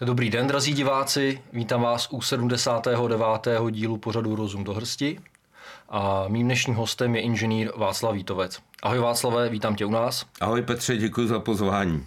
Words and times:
Dobrý 0.00 0.30
den, 0.30 0.46
drazí 0.46 0.72
diváci, 0.72 1.42
vítám 1.52 1.82
vás 1.82 2.08
u 2.10 2.20
79. 2.20 3.30
dílu 3.70 3.96
pořadu 3.96 4.36
Rozum 4.36 4.64
do 4.64 4.74
hrsti. 4.74 5.20
A 5.88 6.24
mým 6.28 6.46
dnešním 6.46 6.76
hostem 6.76 7.14
je 7.14 7.20
inženýr 7.20 7.72
Václav 7.76 8.14
Vítovec. 8.14 8.60
Ahoj 8.82 8.98
Václave, 8.98 9.48
vítám 9.48 9.76
tě 9.76 9.86
u 9.86 9.90
nás. 9.90 10.26
Ahoj 10.40 10.62
Petře, 10.62 10.96
děkuji 10.96 11.28
za 11.28 11.40
pozvání. 11.40 12.06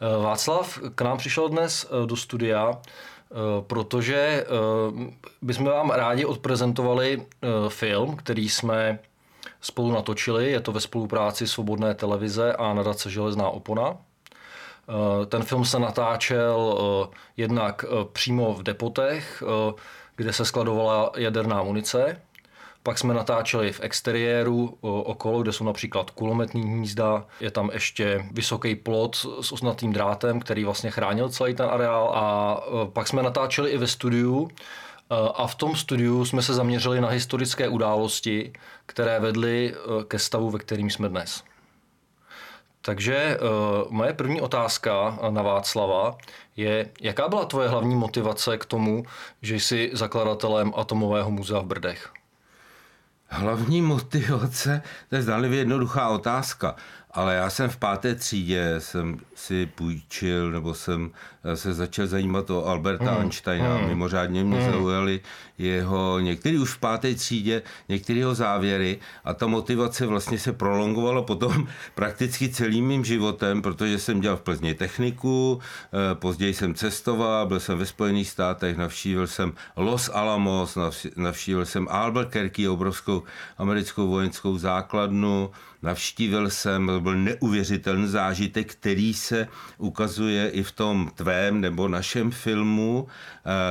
Eh, 0.00 0.22
Václav 0.22 0.78
k 0.94 1.00
nám 1.02 1.18
přišel 1.18 1.48
dnes 1.48 1.86
eh, 1.90 2.06
do 2.06 2.16
studia, 2.16 2.72
eh, 2.78 3.34
protože 3.60 4.46
bychom 5.42 5.66
vám 5.66 5.90
rádi 5.90 6.24
odprezentovali 6.24 7.26
film, 7.68 8.16
který 8.16 8.48
jsme 8.48 8.98
spolu 9.60 9.92
natočili. 9.92 10.50
Je 10.50 10.60
to 10.60 10.72
ve 10.72 10.80
spolupráci 10.80 11.46
Svobodné 11.46 11.94
televize 11.94 12.52
a 12.52 12.74
nadace 12.74 13.10
Železná 13.10 13.48
opona. 13.48 13.96
Ten 15.28 15.42
film 15.42 15.64
se 15.64 15.78
natáčel 15.78 16.78
jednak 17.36 17.84
přímo 18.12 18.54
v 18.54 18.62
depotech, 18.62 19.42
kde 20.16 20.32
se 20.32 20.44
skladovala 20.44 21.12
jaderná 21.16 21.62
munice. 21.62 22.20
Pak 22.82 22.98
jsme 22.98 23.14
natáčeli 23.14 23.72
v 23.72 23.80
exteriéru 23.80 24.78
okolo, 24.80 25.42
kde 25.42 25.52
jsou 25.52 25.64
například 25.64 26.10
kulometní 26.10 26.62
hnízda, 26.62 27.24
je 27.40 27.50
tam 27.50 27.70
ještě 27.72 28.24
vysoký 28.32 28.74
plot 28.74 29.16
s 29.40 29.52
osnatým 29.52 29.92
drátem, 29.92 30.40
který 30.40 30.64
vlastně 30.64 30.90
chránil 30.90 31.28
celý 31.28 31.54
ten 31.54 31.66
areál. 31.70 32.12
A 32.14 32.56
pak 32.92 33.08
jsme 33.08 33.22
natáčeli 33.22 33.70
i 33.70 33.78
ve 33.78 33.86
studiu, 33.86 34.48
a 35.34 35.46
v 35.46 35.54
tom 35.54 35.76
studiu 35.76 36.24
jsme 36.24 36.42
se 36.42 36.54
zaměřili 36.54 37.00
na 37.00 37.08
historické 37.08 37.68
události, 37.68 38.52
které 38.86 39.20
vedly 39.20 39.74
ke 40.08 40.18
stavu, 40.18 40.50
ve 40.50 40.58
kterým 40.58 40.90
jsme 40.90 41.08
dnes. 41.08 41.42
Takže 42.88 43.38
moje 43.90 44.12
první 44.12 44.40
otázka 44.40 45.18
na 45.30 45.42
Václava 45.42 46.16
je, 46.56 46.88
jaká 47.00 47.28
byla 47.28 47.44
tvoje 47.44 47.68
hlavní 47.68 47.96
motivace 47.96 48.58
k 48.58 48.64
tomu, 48.64 49.04
že 49.42 49.54
jsi 49.54 49.90
zakladatelem 49.92 50.72
Atomového 50.76 51.30
muzea 51.30 51.60
v 51.60 51.64
Brdech? 51.64 52.12
Hlavní 53.26 53.82
motivace, 53.82 54.82
to 55.08 55.16
je 55.16 55.22
zdánlivě 55.22 55.58
jednoduchá 55.58 56.08
otázka, 56.08 56.76
ale 57.10 57.34
já 57.34 57.50
jsem 57.50 57.70
v 57.70 57.76
páté 57.76 58.14
třídě 58.14 58.74
jsem 58.78 59.20
si 59.34 59.66
půjčil, 59.66 60.50
nebo 60.50 60.74
jsem 60.74 61.10
se 61.54 61.74
začal 61.74 62.06
zajímat 62.06 62.50
o 62.50 62.66
Alberta 62.66 63.10
hmm. 63.10 63.20
Einsteina. 63.20 63.76
Hmm. 63.76 63.88
Mimořádně 63.88 64.44
mě 64.44 64.60
hmm. 64.60 64.72
zaujaly 64.72 65.20
jeho, 65.58 66.18
některý 66.18 66.58
už 66.58 66.70
v 66.70 66.78
páté 66.78 67.14
třídě, 67.14 67.62
některé 67.88 68.18
jeho 68.18 68.34
závěry 68.34 68.98
a 69.24 69.34
ta 69.34 69.46
motivace 69.46 70.06
vlastně 70.06 70.38
se 70.38 70.52
prolongovala 70.52 71.22
potom 71.22 71.68
prakticky 71.94 72.48
celým 72.48 72.86
mým 72.86 73.04
životem, 73.04 73.62
protože 73.62 73.98
jsem 73.98 74.20
dělal 74.20 74.36
v 74.36 74.40
Plzni 74.40 74.74
techniku, 74.74 75.60
eh, 75.92 76.14
později 76.14 76.54
jsem 76.54 76.74
cestoval, 76.74 77.46
byl 77.46 77.60
jsem 77.60 77.78
ve 77.78 77.86
Spojených 77.86 78.28
státech, 78.28 78.76
navštívil 78.76 79.26
jsem 79.26 79.52
Los 79.76 80.10
Alamos, 80.12 80.78
navštívil 81.16 81.66
jsem 81.66 81.88
Albuquerque, 81.90 82.68
obrovskou 82.68 83.22
americkou 83.58 84.08
vojenskou 84.08 84.58
základnu, 84.58 85.50
navštívil 85.82 86.50
jsem, 86.50 86.86
to 86.86 87.00
byl 87.00 87.14
neuvěřitelný 87.14 88.06
zážitek, 88.08 88.72
který 88.72 89.14
se 89.14 89.48
ukazuje 89.78 90.48
i 90.50 90.62
v 90.62 90.72
tom 90.72 91.10
tvém 91.28 91.60
nebo 91.60 91.88
našem 91.88 92.30
filmu 92.30 93.04
uh, 93.04 93.08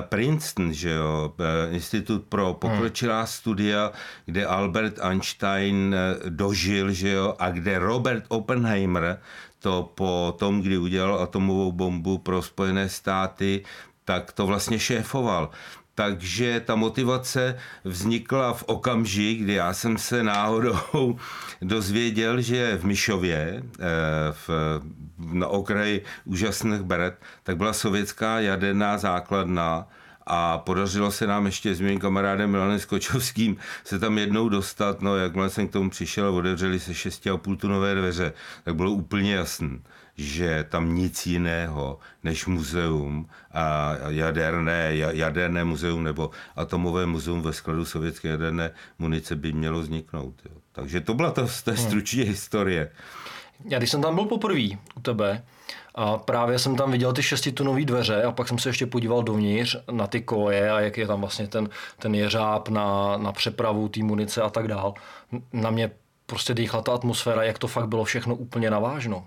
Princeton, 0.02 0.74
že 0.74 0.90
jo, 0.90 1.34
uh, 1.40 1.74
Institut 1.74 2.24
pro 2.30 2.54
pokročilá 2.54 3.18
hmm. 3.20 3.28
studia, 3.28 3.92
kde 4.26 4.46
Albert 4.46 5.00
Einstein 5.02 5.90
uh, 5.90 6.30
dožil, 6.30 6.94
že 6.94 7.10
jo, 7.10 7.34
a 7.40 7.50
kde 7.50 7.80
Robert 7.80 8.24
Oppenheimer 8.28 9.18
to 9.60 9.90
po 9.96 10.36
tom, 10.38 10.62
kdy 10.62 10.78
udělal 10.78 11.22
atomovou 11.22 11.72
bombu 11.72 12.18
pro 12.18 12.42
Spojené 12.42 12.90
státy, 12.90 13.64
tak 14.08 14.32
to 14.32 14.48
vlastně 14.48 14.80
šéfoval. 14.80 15.50
Takže 15.96 16.62
ta 16.66 16.76
motivace 16.76 17.58
vznikla 17.84 18.54
v 18.54 18.64
okamžik, 18.64 19.42
kdy 19.42 19.54
já 19.54 19.74
jsem 19.74 19.98
se 19.98 20.24
náhodou 20.24 21.18
dozvěděl, 21.62 22.42
že 22.42 22.78
v 22.78 22.86
Myšově, 22.86 23.64
eh, 23.80 23.86
v, 24.32 24.50
na 25.18 25.48
okraji 25.48 26.04
úžasných 26.26 26.82
beret, 26.82 27.20
tak 27.44 27.58
byla 27.58 27.74
sovětská 27.74 28.40
jaderná 28.40 28.98
základna 28.98 29.88
a 30.28 30.58
podařilo 30.58 31.12
se 31.12 31.28
nám 31.28 31.46
ještě 31.46 31.76
s 31.76 31.82
mým 31.82 32.00
kamarádem 32.00 32.52
Milanem 32.52 32.80
Skočovským 32.80 33.58
se 33.84 34.00
tam 34.00 34.18
jednou 34.18 34.50
dostat, 34.50 35.02
no 35.02 35.18
jakmile 35.18 35.50
jsem 35.50 35.68
k 35.68 35.72
tomu 35.72 35.90
přišel, 35.90 36.36
otevřeli 36.36 36.80
se 36.80 36.92
6,5 36.92 37.58
tunové 37.58 37.96
dveře, 37.96 38.34
tak 38.64 38.76
bylo 38.76 38.92
úplně 38.92 39.36
jasné, 39.36 39.80
že 40.18 40.66
tam 40.70 40.96
nic 40.96 41.26
jiného 41.26 42.00
než 42.24 42.46
muzeum 42.46 43.30
a 43.52 43.96
jaderné, 44.08 44.92
jaderné 44.96 45.64
muzeum 45.64 46.04
nebo 46.04 46.32
atomové 46.56 47.06
muzeum 47.06 47.42
ve 47.42 47.54
skladu 47.54 47.86
sovětské 47.86 48.28
jaderné 48.28 48.72
munice 49.00 49.36
by 49.36 49.54
mělo 49.54 49.80
vzniknout. 49.80 50.34
Jo. 50.46 50.58
Takže 50.72 51.02
to 51.02 51.14
byla 51.14 51.32
ta, 51.32 51.42
ta 51.64 51.72
hmm. 51.72 51.78
stručně 51.78 52.24
historie. 52.24 52.92
Já 53.66 53.78
když 53.78 53.92
jsem 53.92 54.02
tam 54.02 54.16
byl 54.16 54.26
poprvé 54.26 54.68
u 54.96 55.00
tebe, 55.02 55.44
a 55.96 56.18
právě 56.18 56.60
jsem 56.60 56.76
tam 56.76 56.92
viděl 56.92 57.14
ty 57.14 57.24
šestitunové 57.24 57.86
dveře 57.86 58.24
a 58.24 58.32
pak 58.32 58.48
jsem 58.48 58.60
se 58.60 58.70
ještě 58.70 58.86
podíval 58.86 59.24
dovnitř 59.24 59.78
na 59.92 60.08
ty 60.08 60.22
koje 60.22 60.72
a 60.72 60.80
jak 60.80 60.98
je 60.98 61.08
tam 61.08 61.22
vlastně 61.22 61.48
ten, 61.48 61.70
ten 62.00 62.16
jeřáb 62.16 62.70
na, 62.70 63.18
na 63.18 63.32
přepravu 63.32 63.88
té 63.90 64.04
munice 64.04 64.42
a 64.42 64.50
tak 64.50 64.68
dál. 64.68 64.94
Na 65.54 65.70
mě 65.70 65.92
prostě 66.26 66.54
dýchla 66.54 66.82
ta 66.82 66.94
atmosféra, 66.94 67.44
jak 67.44 67.60
to 67.60 67.68
fakt 67.68 67.88
bylo 67.88 68.04
všechno 68.04 68.36
úplně 68.36 68.72
navážno. 68.72 69.26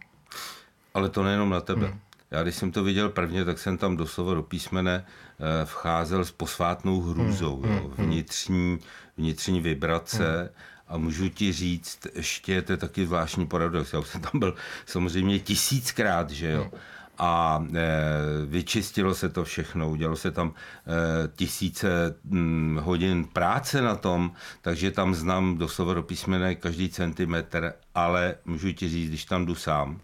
Ale 0.94 1.08
to 1.08 1.22
nejenom 1.22 1.50
na 1.50 1.60
tebe. 1.60 1.86
Hmm. 1.86 2.00
Já 2.30 2.42
když 2.42 2.54
jsem 2.54 2.72
to 2.72 2.84
viděl 2.84 3.08
prvně, 3.08 3.44
tak 3.44 3.58
jsem 3.58 3.78
tam 3.78 3.96
doslova 3.96 4.34
do 4.34 4.42
písmene 4.42 5.04
eh, 5.04 5.64
vcházel 5.64 6.24
s 6.24 6.30
posvátnou 6.30 7.00
hrůzou. 7.00 7.62
Hmm. 7.62 7.72
Jo. 7.72 7.92
Hmm. 7.96 8.06
Vnitřní, 8.06 8.78
vnitřní 9.16 9.60
vibrace 9.60 10.38
hmm. 10.38 10.48
a 10.88 10.96
můžu 10.96 11.28
ti 11.28 11.52
říct, 11.52 12.06
ještě 12.14 12.62
to 12.62 12.72
je 12.72 12.76
taky 12.76 13.06
zvláštní 13.06 13.46
paradox. 13.46 13.92
Já 13.92 13.98
už 13.98 14.08
jsem 14.08 14.20
tam 14.20 14.38
byl 14.38 14.54
samozřejmě 14.86 15.38
tisíckrát, 15.38 16.30
že 16.30 16.50
jo. 16.50 16.62
Hmm 16.62 16.80
a 17.20 17.64
e, 17.74 18.46
vyčistilo 18.46 19.14
se 19.14 19.28
to 19.28 19.44
všechno, 19.44 19.90
udělalo 19.90 20.16
se 20.16 20.30
tam 20.30 20.52
e, 20.52 21.28
tisíce 21.28 22.14
m, 22.30 22.80
hodin 22.82 23.24
práce 23.24 23.82
na 23.82 23.94
tom, 23.94 24.32
takže 24.62 24.90
tam 24.90 25.14
znám 25.14 25.58
doslova 25.58 25.94
do 25.94 26.02
písmene 26.02 26.54
každý 26.54 26.88
centimetr, 26.88 27.72
ale 27.94 28.34
můžu 28.44 28.72
ti 28.72 28.88
říct, 28.88 29.08
když 29.08 29.24
tam 29.24 29.46
jdu 29.46 29.54
sám, 29.54 30.00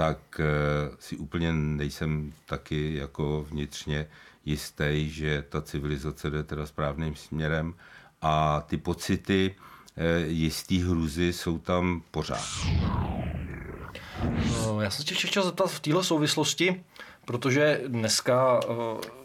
tak 0.00 0.40
eh, 0.40 0.96
si 0.98 1.16
úplně 1.16 1.52
nejsem 1.52 2.32
taky 2.46 2.94
jako 2.94 3.46
vnitřně 3.50 4.06
jistý, 4.44 5.10
že 5.10 5.44
ta 5.48 5.62
civilizace 5.62 6.30
jde 6.30 6.42
teda 6.42 6.66
správným 6.66 7.16
směrem 7.16 7.74
a 8.22 8.60
ty 8.60 8.76
pocity 8.76 9.54
eh, 9.96 10.20
jistý 10.26 10.82
hruzy 10.82 11.32
jsou 11.32 11.58
tam 11.58 12.02
pořád. 12.10 12.44
No, 14.52 14.80
já 14.80 14.90
jsem 14.90 15.04
tě 15.04 15.14
chtěl 15.14 15.42
zeptat 15.42 15.70
v 15.70 15.80
téhle 15.80 16.04
souvislosti, 16.04 16.84
protože 17.24 17.80
dneska 17.86 18.60
eh, 18.62 18.66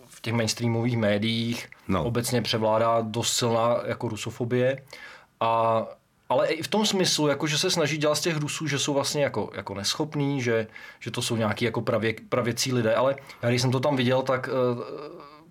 v 0.06 0.22
těch 0.22 0.34
mainstreamových 0.34 0.98
médiích 0.98 1.70
no. 1.88 2.04
obecně 2.04 2.42
převládá 2.42 3.02
dost 3.02 3.34
silná 3.34 3.78
jako 3.86 4.10
rusofobie 4.10 4.84
a 5.40 5.82
ale 6.30 6.48
i 6.48 6.64
v 6.64 6.68
tom 6.68 6.86
smyslu, 6.86 7.28
jako 7.28 7.48
že 7.48 7.58
se 7.58 7.72
snaží 7.72 7.98
dělat 7.98 8.16
z 8.16 8.22
těch 8.22 8.38
Rusů, 8.38 8.68
že 8.68 8.80
jsou 8.80 8.94
vlastně 8.94 9.24
jako, 9.24 9.50
jako 9.56 9.74
neschopní, 9.74 10.42
že, 10.42 10.68
že 11.00 11.12
to 11.12 11.22
jsou 11.22 11.36
nějaký 11.36 11.66
jako 11.66 11.82
pravě, 11.82 12.16
pravěcí 12.30 12.74
lidé, 12.74 12.96
ale 12.96 13.16
já 13.42 13.50
když 13.50 13.62
jsem 13.62 13.72
to 13.72 13.80
tam 13.80 13.96
viděl, 13.96 14.22
tak 14.22 14.50
uh, 14.76 14.84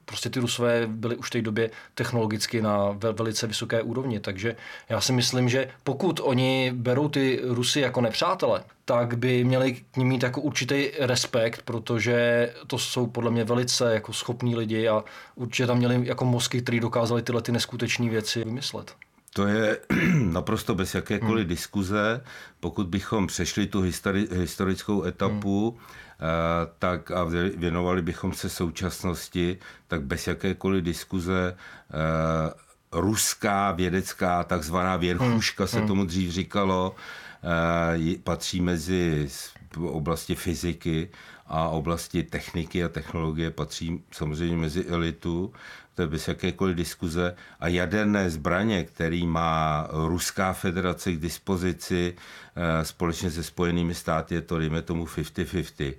prostě 0.04 0.31
ty 0.31 0.40
Rusové 0.40 0.87
byly 0.87 1.16
už 1.16 1.26
v 1.26 1.31
té 1.31 1.43
době 1.43 1.70
technologicky 1.94 2.62
na 2.62 2.90
vel, 2.93 3.12
velice 3.12 3.46
vysoké 3.46 3.82
úrovni, 3.82 4.20
takže 4.20 4.56
já 4.88 5.00
si 5.00 5.12
myslím, 5.12 5.49
že 5.49 5.69
pokud 5.84 6.20
oni 6.22 6.72
berou 6.75 7.08
ty 7.08 7.40
Rusy 7.44 7.81
jako 7.81 8.00
nepřátele, 8.00 8.64
tak 8.84 9.19
by 9.19 9.44
měli 9.44 9.72
k 9.72 9.96
ním 9.96 10.08
mít 10.08 10.22
jako 10.22 10.40
určitý 10.40 10.90
respekt, 10.99 11.62
protože 11.62 12.50
to 12.66 12.78
jsou 12.78 13.06
podle 13.06 13.31
mě 13.31 13.44
velice 13.44 13.94
jako 13.94 14.12
schopní 14.12 14.56
lidi 14.56 14.88
a 14.88 15.04
určitě 15.34 15.66
tam 15.66 15.78
měli 15.78 16.06
jako 16.06 16.25
mozky, 16.25 16.62
který 16.62 16.81
dokázali 16.81 17.22
tyhle 17.22 17.43
ty 17.43 17.52
neskutečné 17.52 18.08
věci 18.08 18.44
vymyslet. 18.44 18.94
To 19.34 19.46
je 19.46 19.78
naprosto 20.38 20.75
bez 20.75 20.94
jakékoliv 20.94 21.44
hmm. 21.44 21.48
diskuze. 21.48 22.20
Pokud 22.60 22.86
bychom 22.86 23.26
přešli 23.26 23.66
tu 23.66 23.82
histori- 23.82 24.32
historickou 24.32 25.04
etapu, 25.04 25.70
hmm. 25.70 25.78
uh, 25.78 26.72
tak 26.78 27.10
a 27.10 27.25
věnovali 27.56 28.02
bychom 28.02 28.32
se 28.32 28.48
současnosti, 28.48 29.58
tak 29.88 30.02
bez 30.02 30.26
jakékoliv 30.26 30.84
diskuze 30.84 31.56
uh, 31.56 33.00
ruská 33.00 33.72
vědecká 33.72 34.44
takzvaná 34.44 34.96
věrchuška 34.96 35.64
hmm. 35.64 35.69
se 35.69 35.78
hmm. 35.78 35.88
tomu 35.88 36.04
dřív 36.04 36.30
říkalo, 36.30 36.94
uh, 36.94 38.14
patří 38.25 38.60
mezi 38.60 39.28
oblasti 39.76 40.34
fyziky 40.34 41.08
a 41.46 41.69
oblasti 41.69 42.22
techniky 42.22 42.84
a 42.84 42.88
technologie 42.88 43.50
patří 43.50 44.02
samozřejmě 44.10 44.56
mezi 44.56 44.84
elitu 44.84 45.52
to 45.94 46.02
je 46.02 46.08
bez 46.08 46.29
jakékoliv 46.29 46.76
diskuze, 46.76 47.37
a 47.61 47.69
jaderné 47.69 48.31
zbraně, 48.31 48.85
který 48.85 49.26
má 49.26 49.87
Ruská 49.91 50.52
federace 50.52 51.12
k 51.12 51.20
dispozici 51.20 52.14
eh, 52.56 52.85
společně 52.85 53.31
se 53.31 53.43
Spojenými 53.43 53.94
státy, 53.94 54.35
je 54.35 54.43
to, 54.43 54.58
dejme 54.58 54.82
tomu, 54.82 55.05
50-50. 55.05 55.94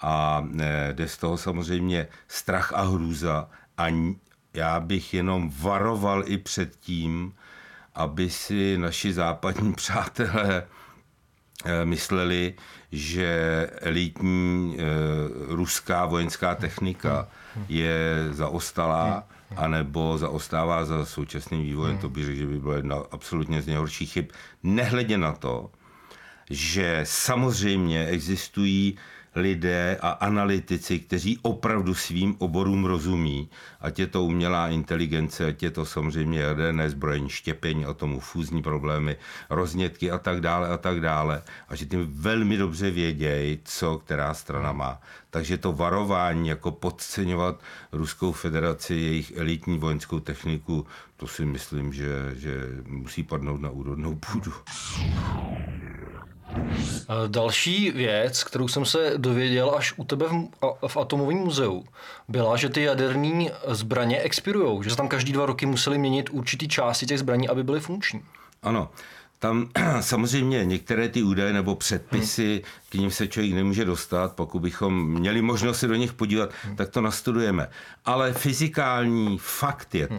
a 0.00 0.46
jde 0.92 1.08
z 1.08 1.18
toho 1.18 1.38
samozřejmě 1.38 2.08
strach 2.28 2.72
a 2.72 2.82
hrůza. 2.82 3.48
A 3.78 4.14
já 4.54 4.80
bych 4.80 5.14
jenom 5.14 5.52
varoval 5.60 6.22
i 6.26 6.38
před 6.38 6.76
tím, 6.76 7.34
aby 7.94 8.30
si 8.30 8.78
naši 8.78 9.12
západní 9.12 9.72
přátelé 9.76 10.62
eh, 11.64 11.84
mysleli, 11.84 12.54
že 12.92 13.30
elitní 13.80 14.76
ruská 15.48 16.06
vojenská 16.06 16.54
technika 16.54 17.28
je 17.68 18.28
zaostalá, 18.30 19.24
anebo 19.56 20.18
zaostává 20.18 20.84
za 20.84 21.04
současným 21.04 21.62
vývojem. 21.62 21.98
To 21.98 22.08
bych 22.08 22.24
řekl, 22.24 22.38
že 22.38 22.46
by 22.46 22.58
bylo 22.58 22.72
jedna 22.74 22.96
absolutně 23.10 23.62
z 23.62 23.66
nejhorších 23.66 24.12
chyb. 24.12 24.24
Nehledě 24.62 25.18
na 25.18 25.32
to, 25.32 25.70
že 26.50 27.00
samozřejmě 27.04 28.06
existují 28.06 28.98
lidé 29.34 29.98
a 30.00 30.10
analytici, 30.10 30.98
kteří 30.98 31.38
opravdu 31.42 31.94
svým 31.94 32.36
oborům 32.38 32.84
rozumí, 32.84 33.48
ať 33.80 33.98
je 33.98 34.06
to 34.06 34.24
umělá 34.24 34.68
inteligence, 34.68 35.46
ať 35.46 35.62
je 35.62 35.70
to 35.70 35.86
samozřejmě 35.86 36.40
jaderné 36.40 36.90
zbrojení, 36.90 37.28
štěpení, 37.28 37.84
tomu 37.96 38.20
fúzní 38.20 38.62
problémy, 38.62 39.16
roznětky 39.50 40.10
a 40.10 40.18
tak 40.18 40.40
dále 40.40 40.68
a 40.68 40.76
tak 40.76 41.00
dále. 41.00 41.42
A 41.68 41.74
že 41.74 41.86
tím 41.86 42.06
velmi 42.12 42.56
dobře 42.56 42.90
vědějí, 42.90 43.58
co 43.64 43.98
která 43.98 44.34
strana 44.34 44.72
má. 44.72 45.00
Takže 45.30 45.58
to 45.58 45.72
varování, 45.72 46.48
jako 46.48 46.70
podceňovat 46.70 47.60
Ruskou 47.92 48.32
federaci, 48.32 48.94
jejich 48.94 49.36
elitní 49.36 49.78
vojenskou 49.78 50.20
techniku, 50.20 50.86
to 51.16 51.26
si 51.26 51.44
myslím, 51.44 51.92
že, 51.92 52.34
že 52.36 52.66
musí 52.86 53.22
padnout 53.22 53.60
na 53.60 53.70
úrodnou 53.70 54.14
půdu. 54.14 54.52
Další 57.26 57.90
věc, 57.90 58.44
kterou 58.44 58.68
jsem 58.68 58.84
se 58.84 59.12
dověděl 59.16 59.74
až 59.76 59.94
u 59.96 60.04
tebe 60.04 60.26
v, 60.28 60.48
v 60.86 60.96
Atomovém 60.96 61.38
muzeu, 61.38 61.84
byla, 62.28 62.56
že 62.56 62.68
ty 62.68 62.82
jaderné 62.82 63.50
zbraně 63.68 64.20
expirují, 64.20 64.84
že 64.84 64.90
se 64.90 64.96
tam 64.96 65.08
každý 65.08 65.32
dva 65.32 65.46
roky 65.46 65.66
museli 65.66 65.98
měnit 65.98 66.30
určitý 66.30 66.68
části 66.68 67.06
těch 67.06 67.18
zbraní, 67.18 67.48
aby 67.48 67.64
byly 67.64 67.80
funkční. 67.80 68.22
Ano, 68.62 68.88
tam 69.38 69.68
samozřejmě 70.00 70.64
některé 70.64 71.08
ty 71.08 71.22
údaje 71.22 71.52
nebo 71.52 71.74
předpisy, 71.74 72.52
hmm. 72.52 72.62
k 72.88 72.94
ním 72.94 73.10
se 73.10 73.28
člověk 73.28 73.54
nemůže 73.54 73.84
dostat, 73.84 74.32
pokud 74.32 74.60
bychom 74.60 75.06
měli 75.10 75.42
možnost 75.42 75.78
se 75.78 75.86
do 75.86 75.94
nich 75.94 76.12
podívat, 76.12 76.50
hmm. 76.64 76.76
tak 76.76 76.88
to 76.88 77.00
nastudujeme. 77.00 77.68
Ale 78.04 78.32
fyzikální 78.32 79.38
fakt 79.38 79.94
je 79.94 80.06
hmm. 80.06 80.18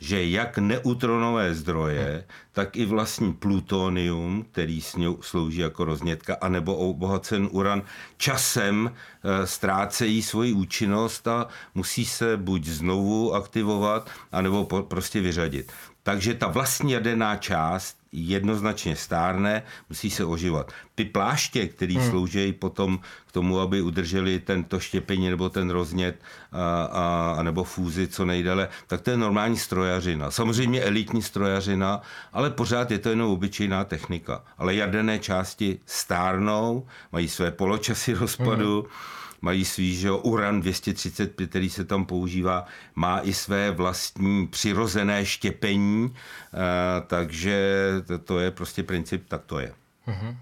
Že 0.00 0.24
jak 0.24 0.58
neutronové 0.58 1.54
zdroje, 1.54 2.24
tak 2.52 2.76
i 2.76 2.84
vlastní 2.84 3.32
plutonium, 3.32 4.46
který 4.52 4.80
slouží 5.20 5.58
jako 5.58 5.84
roznětka, 5.84 6.36
anebo 6.40 6.76
obohacen 6.76 7.48
uran, 7.50 7.82
časem 8.16 8.90
eh, 8.92 9.46
ztrácejí 9.46 10.22
svoji 10.22 10.52
účinnost 10.52 11.28
a 11.28 11.48
musí 11.74 12.04
se 12.04 12.36
buď 12.36 12.64
znovu 12.64 13.34
aktivovat, 13.34 14.10
anebo 14.32 14.64
prostě 14.64 15.20
vyřadit. 15.20 15.72
Takže 16.06 16.34
ta 16.34 16.46
vlastní 16.46 16.92
jaderná 16.92 17.36
část 17.36 17.96
jednoznačně 18.12 18.96
stárne, 18.96 19.62
musí 19.88 20.10
se 20.10 20.24
ožívat. 20.24 20.72
Ty 20.94 21.04
pláště, 21.04 21.66
které 21.66 21.94
hmm. 21.94 22.10
slouží 22.10 22.52
potom 22.52 23.00
k 23.26 23.32
tomu, 23.32 23.60
aby 23.60 23.82
udrželi 23.82 24.40
tento 24.40 24.80
štěpení 24.80 25.30
nebo 25.30 25.48
ten 25.48 25.70
roznět 25.70 26.22
a, 26.52 26.82
a, 26.82 27.34
a 27.38 27.42
nebo 27.42 27.64
fúzi 27.64 28.08
co 28.08 28.24
nejdéle, 28.24 28.68
tak 28.86 29.00
to 29.00 29.10
je 29.10 29.16
normální 29.16 29.56
strojařina. 29.56 30.30
Samozřejmě 30.30 30.82
elitní 30.82 31.22
strojařina, 31.22 32.00
ale 32.32 32.50
pořád 32.50 32.90
je 32.90 32.98
to 32.98 33.08
jenom 33.08 33.30
obyčejná 33.30 33.84
technika. 33.84 34.44
Ale 34.58 34.74
jaderné 34.74 35.18
části 35.18 35.78
stárnou, 35.86 36.86
mají 37.12 37.28
své 37.28 37.50
poločasy 37.50 38.14
rozpadu, 38.14 38.80
hmm 38.80 39.16
mají 39.40 39.64
svý, 39.64 39.96
že 39.96 40.10
uran 40.10 40.60
235, 40.60 41.50
který 41.50 41.70
se 41.70 41.84
tam 41.84 42.04
používá, 42.04 42.66
má 42.94 43.20
i 43.20 43.32
své 43.32 43.70
vlastní 43.70 44.46
přirozené 44.46 45.26
štěpení, 45.26 46.14
eh, 46.14 46.58
takže 47.06 47.90
to, 48.24 48.38
je 48.38 48.50
prostě 48.50 48.82
princip, 48.82 49.28
tak 49.28 49.44
to 49.46 49.58
je. 49.58 49.72
Mm-hmm. 50.08 50.36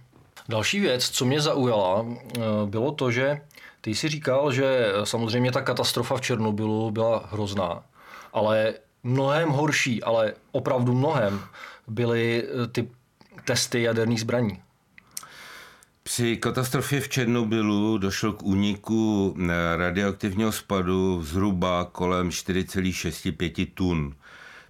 Další 0.48 0.80
věc, 0.80 1.08
co 1.08 1.24
mě 1.24 1.40
zaujala, 1.40 2.06
eh, 2.06 2.40
bylo 2.66 2.92
to, 2.92 3.10
že 3.10 3.40
ty 3.80 3.94
jsi 3.94 4.08
říkal, 4.08 4.52
že 4.52 4.92
samozřejmě 5.04 5.52
ta 5.52 5.60
katastrofa 5.60 6.16
v 6.16 6.20
Černobylu 6.20 6.90
byla 6.90 7.28
hrozná, 7.32 7.82
ale 8.32 8.74
mnohem 9.02 9.48
horší, 9.48 10.02
ale 10.02 10.32
opravdu 10.52 10.94
mnohem, 10.94 11.40
byly 11.86 12.44
eh, 12.44 12.66
ty 12.66 12.88
testy 13.44 13.82
jaderných 13.82 14.20
zbraní. 14.20 14.63
Při 16.08 16.36
katastrofě 16.36 17.00
v 17.00 17.08
Černobylu 17.08 17.98
došlo 17.98 18.32
k 18.32 18.42
úniku 18.42 19.34
eh, 19.38 19.76
radioaktivního 19.76 20.52
spadu 20.52 21.22
zhruba 21.24 21.84
kolem 21.92 22.28
4,65 22.28 23.66
tun. 23.74 24.16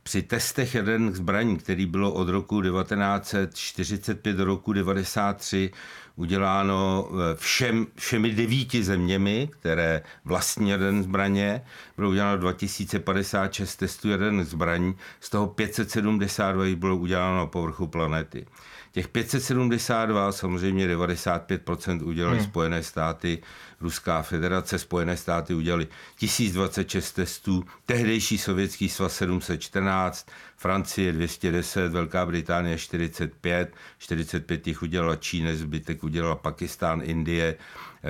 Při 0.02 0.22
testech 0.22 0.74
jaderných 0.74 1.16
zbraní, 1.16 1.56
který 1.56 1.86
bylo 1.86 2.12
od 2.12 2.28
roku 2.28 2.62
1945 2.62 4.36
do 4.36 4.44
roku 4.44 4.72
1993 4.72 5.70
uděláno 6.16 7.08
eh, 7.10 7.34
všem, 7.34 7.86
všemi 7.96 8.30
devíti 8.30 8.84
zeměmi, 8.84 9.48
které 9.52 10.02
vlastní 10.24 10.70
jaderné 10.70 11.02
zbraně, 11.02 11.64
bylo 11.96 12.10
uděláno 12.10 12.38
2056 12.38 13.76
testů 13.76 14.08
jaderných 14.08 14.46
zbraní, 14.46 14.94
z 15.20 15.30
toho 15.30 15.46
572 15.46 16.76
bylo 16.76 16.96
uděláno 16.96 17.36
na 17.36 17.46
povrchu 17.46 17.86
planety. 17.86 18.46
Těch 18.94 19.08
572, 19.08 20.32
samozřejmě 20.32 20.96
95% 20.96 22.06
udělali 22.06 22.36
hmm. 22.36 22.46
Spojené 22.46 22.82
státy, 22.82 23.42
Ruská 23.80 24.22
federace, 24.22 24.78
Spojené 24.78 25.16
státy 25.16 25.54
udělali 25.54 25.86
1026 26.16 27.12
testů, 27.12 27.64
tehdejší 27.86 28.38
sovětský 28.38 28.88
svaz 28.88 29.16
714, 29.16 30.28
Francie 30.56 31.12
210, 31.12 31.92
Velká 31.92 32.26
Británie 32.26 32.78
45, 32.78 33.74
45 33.98 34.66
jich 34.66 34.82
udělala 34.82 35.16
Čína, 35.16 35.50
zbytek 35.54 36.04
udělala 36.04 36.36
Pakistán, 36.36 37.02
Indie, 37.04 37.56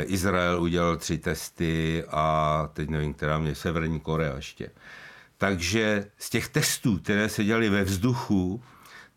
Izrael 0.02 0.62
udělal 0.62 0.96
tři 0.96 1.18
testy 1.18 2.04
a 2.10 2.68
teď 2.72 2.88
nevím, 2.88 3.14
která 3.14 3.38
mě, 3.38 3.54
Severní 3.54 4.00
Korea 4.00 4.36
ještě. 4.36 4.70
Takže 5.38 6.06
z 6.18 6.30
těch 6.30 6.48
testů, 6.48 6.98
které 6.98 7.28
se 7.28 7.44
dělaly 7.44 7.68
ve 7.68 7.84
vzduchu, 7.84 8.62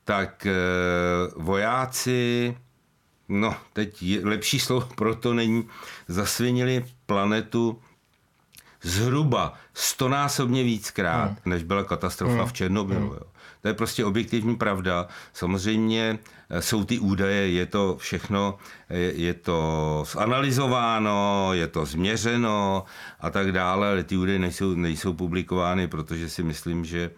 tak 0.07 0.45
eh, 0.45 0.53
vojáci, 1.35 2.55
no 3.29 3.55
teď 3.73 4.03
je, 4.03 4.25
lepší 4.25 4.59
slovo 4.59 4.87
pro 4.95 5.15
to 5.15 5.33
není, 5.33 5.67
zasvinili 6.07 6.85
planetu 7.05 7.81
zhruba 8.81 9.53
stonásobně 9.73 10.63
víckrát, 10.63 11.29
hmm. 11.29 11.37
než 11.45 11.63
byla 11.63 11.83
katastrofa 11.83 12.33
hmm. 12.33 12.45
v 12.45 12.53
Černobylu. 12.53 13.09
Hmm. 13.09 13.19
To 13.61 13.67
je 13.67 13.73
prostě 13.73 14.05
objektivní 14.05 14.55
pravda. 14.55 15.07
Samozřejmě 15.33 16.19
eh, 16.49 16.61
jsou 16.61 16.83
ty 16.83 16.99
údaje, 16.99 17.51
je 17.51 17.65
to 17.65 17.97
všechno, 17.99 18.57
je, 18.89 19.13
je 19.15 19.33
to 19.33 20.03
zanalizováno, 20.13 21.49
je 21.53 21.67
to 21.67 21.85
změřeno 21.85 22.83
a 23.19 23.29
tak 23.29 23.51
dále, 23.51 23.89
ale 23.89 24.03
ty 24.03 24.17
údaje 24.17 24.39
nejsou, 24.39 24.75
nejsou 24.75 25.13
publikovány, 25.13 25.87
protože 25.87 26.29
si 26.29 26.43
myslím, 26.43 26.85
že 26.85 27.11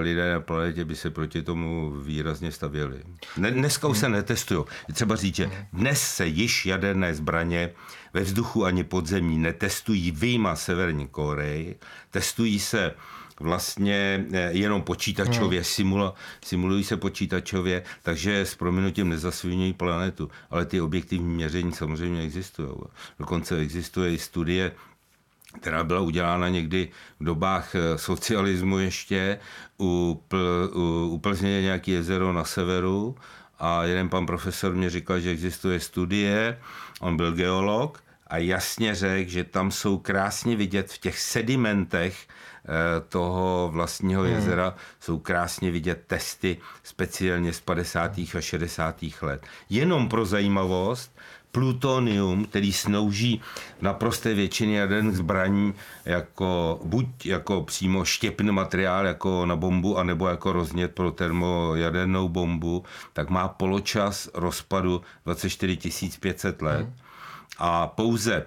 lidé 0.00 0.32
na 0.32 0.40
planetě 0.40 0.84
by 0.84 0.96
se 0.96 1.10
proti 1.10 1.42
tomu 1.42 1.90
výrazně 1.90 2.52
stavěli. 2.52 3.02
Dneska 3.36 3.88
už 3.88 3.98
se 3.98 4.08
netestují. 4.08 4.64
Třeba 4.92 5.16
říct, 5.16 5.36
že 5.36 5.50
dnes 5.72 6.02
se 6.02 6.26
již 6.26 6.66
jaderné 6.66 7.14
zbraně 7.14 7.70
ve 8.14 8.20
vzduchu 8.20 8.64
ani 8.64 8.84
podzemí 8.84 9.38
netestují 9.38 10.10
výjima 10.10 10.56
Severní 10.56 11.08
Koreji. 11.08 11.78
Testují 12.10 12.60
se 12.60 12.94
vlastně 13.40 14.26
eh, 14.32 14.50
jenom 14.52 14.82
počítačově, 14.82 15.58
hmm. 15.60 15.64
simula, 15.64 16.14
simulují 16.44 16.84
se 16.84 16.96
počítačově, 16.96 17.82
takže 18.02 18.40
s 18.40 18.54
prominutím 18.54 19.08
nezasvinují 19.08 19.72
planetu. 19.72 20.30
Ale 20.50 20.66
ty 20.66 20.80
objektivní 20.80 21.34
měření 21.34 21.72
samozřejmě 21.72 22.22
existují. 22.22 22.68
Dokonce 23.18 23.56
existuje 23.56 24.14
i 24.14 24.18
studie 24.18 24.72
která 25.60 25.84
byla 25.84 26.00
udělána 26.00 26.48
někdy 26.48 26.88
v 27.20 27.24
dobách 27.24 27.74
eh, 27.74 27.98
socialismu 27.98 28.78
ještě. 28.78 29.38
U, 29.80 30.22
pl, 30.28 30.70
u, 30.74 31.08
u 31.12 31.18
Plzně 31.18 31.50
je 31.50 31.62
nějaké 31.62 31.90
jezero 31.90 32.32
na 32.32 32.44
severu 32.44 33.16
a 33.58 33.84
jeden 33.84 34.08
pan 34.08 34.26
profesor 34.26 34.74
mě 34.74 34.90
říkal, 34.90 35.20
že 35.20 35.30
existuje 35.30 35.80
studie, 35.80 36.58
on 37.00 37.16
byl 37.16 37.32
geolog 37.32 38.02
a 38.26 38.36
jasně 38.36 38.94
řekl, 38.94 39.30
že 39.30 39.44
tam 39.44 39.70
jsou 39.70 39.98
krásně 39.98 40.56
vidět 40.56 40.92
v 40.92 40.98
těch 40.98 41.18
sedimentech 41.18 42.26
eh, 42.26 42.68
toho 43.08 43.70
vlastního 43.72 44.22
hmm. 44.22 44.32
jezera 44.32 44.68
hmm. 44.68 44.78
jsou 45.00 45.18
krásně 45.18 45.70
vidět 45.70 46.04
testy 46.06 46.56
speciálně 46.82 47.52
z 47.52 47.60
50. 47.60 48.18
a 48.18 48.40
60. 48.40 49.04
let. 49.22 49.46
Jenom 49.70 50.08
pro 50.08 50.26
zajímavost, 50.26 51.18
plutonium, 51.52 52.44
který 52.44 52.72
slouží 52.72 53.40
na 53.80 53.92
prosté 53.92 54.34
většině 54.34 54.78
jaderných 54.78 55.16
zbraní 55.16 55.74
jako 56.04 56.80
buď 56.84 57.26
jako 57.26 57.62
přímo 57.62 58.04
štěpný 58.04 58.50
materiál 58.50 59.06
jako 59.06 59.46
na 59.46 59.56
bombu, 59.56 59.98
anebo 59.98 60.28
jako 60.28 60.52
roznět 60.52 60.94
pro 60.94 61.10
termojadernou 61.10 62.28
bombu, 62.28 62.84
tak 63.12 63.30
má 63.30 63.48
poločas 63.48 64.30
rozpadu 64.34 65.02
24 65.24 65.78
500 66.20 66.62
let. 66.62 66.80
Hmm. 66.80 66.94
A 67.58 67.86
pouze 67.86 68.46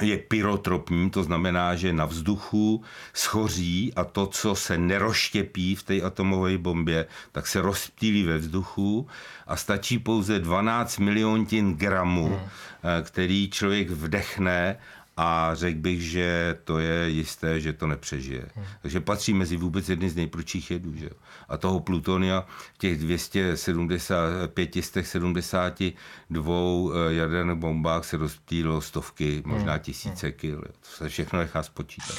je 0.00 0.18
pyrotropní, 0.18 1.10
to 1.10 1.22
znamená, 1.22 1.74
že 1.74 1.92
na 1.92 2.04
vzduchu 2.04 2.82
schoří 3.12 3.92
a 3.96 4.04
to, 4.04 4.26
co 4.26 4.54
se 4.54 4.78
neroštěpí 4.78 5.74
v 5.74 5.82
té 5.82 6.00
atomové 6.00 6.58
bombě, 6.58 7.06
tak 7.32 7.46
se 7.46 7.60
rozptýlí 7.60 8.22
ve 8.22 8.38
vzduchu 8.38 9.06
a 9.46 9.56
stačí 9.56 9.98
pouze 9.98 10.38
12 10.38 10.98
miliontin 10.98 11.74
gramů, 11.76 12.28
hmm. 12.28 13.02
který 13.02 13.50
člověk 13.50 13.90
vdechne 13.90 14.76
a 15.16 15.54
řekl 15.54 15.78
bych, 15.78 16.02
že 16.02 16.58
to 16.64 16.78
je 16.78 17.08
jisté, 17.08 17.60
že 17.60 17.72
to 17.72 17.86
nepřežije. 17.86 18.48
Hmm. 18.54 18.64
Takže 18.82 19.00
patří 19.00 19.34
mezi 19.34 19.56
vůbec 19.56 19.88
jedny 19.88 20.10
z 20.10 20.16
nejprudších 20.16 20.70
jedů. 20.70 20.96
Že? 20.96 21.10
A 21.48 21.56
toho 21.56 21.80
plutonia 21.80 22.46
v 22.74 22.78
těch 22.78 22.98
270, 22.98 24.50
572 24.54 26.54
eh, 26.54 27.14
jaderných 27.14 27.56
bombách 27.56 28.04
se 28.04 28.16
rozptýlo 28.16 28.80
stovky, 28.80 29.42
možná 29.46 29.72
hmm. 29.72 29.82
tisíce 29.82 30.26
hmm. 30.26 30.36
kil. 30.36 30.60
To 30.60 30.96
se 30.96 31.08
všechno 31.08 31.38
nechá 31.38 31.62
spočítat. 31.62 32.16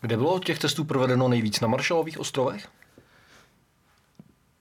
Kde 0.00 0.16
bylo 0.16 0.38
těch 0.38 0.58
testů 0.58 0.84
provedeno 0.84 1.28
nejvíc? 1.28 1.60
Na 1.60 1.68
Marshallových 1.68 2.20
ostrovech? 2.20 2.68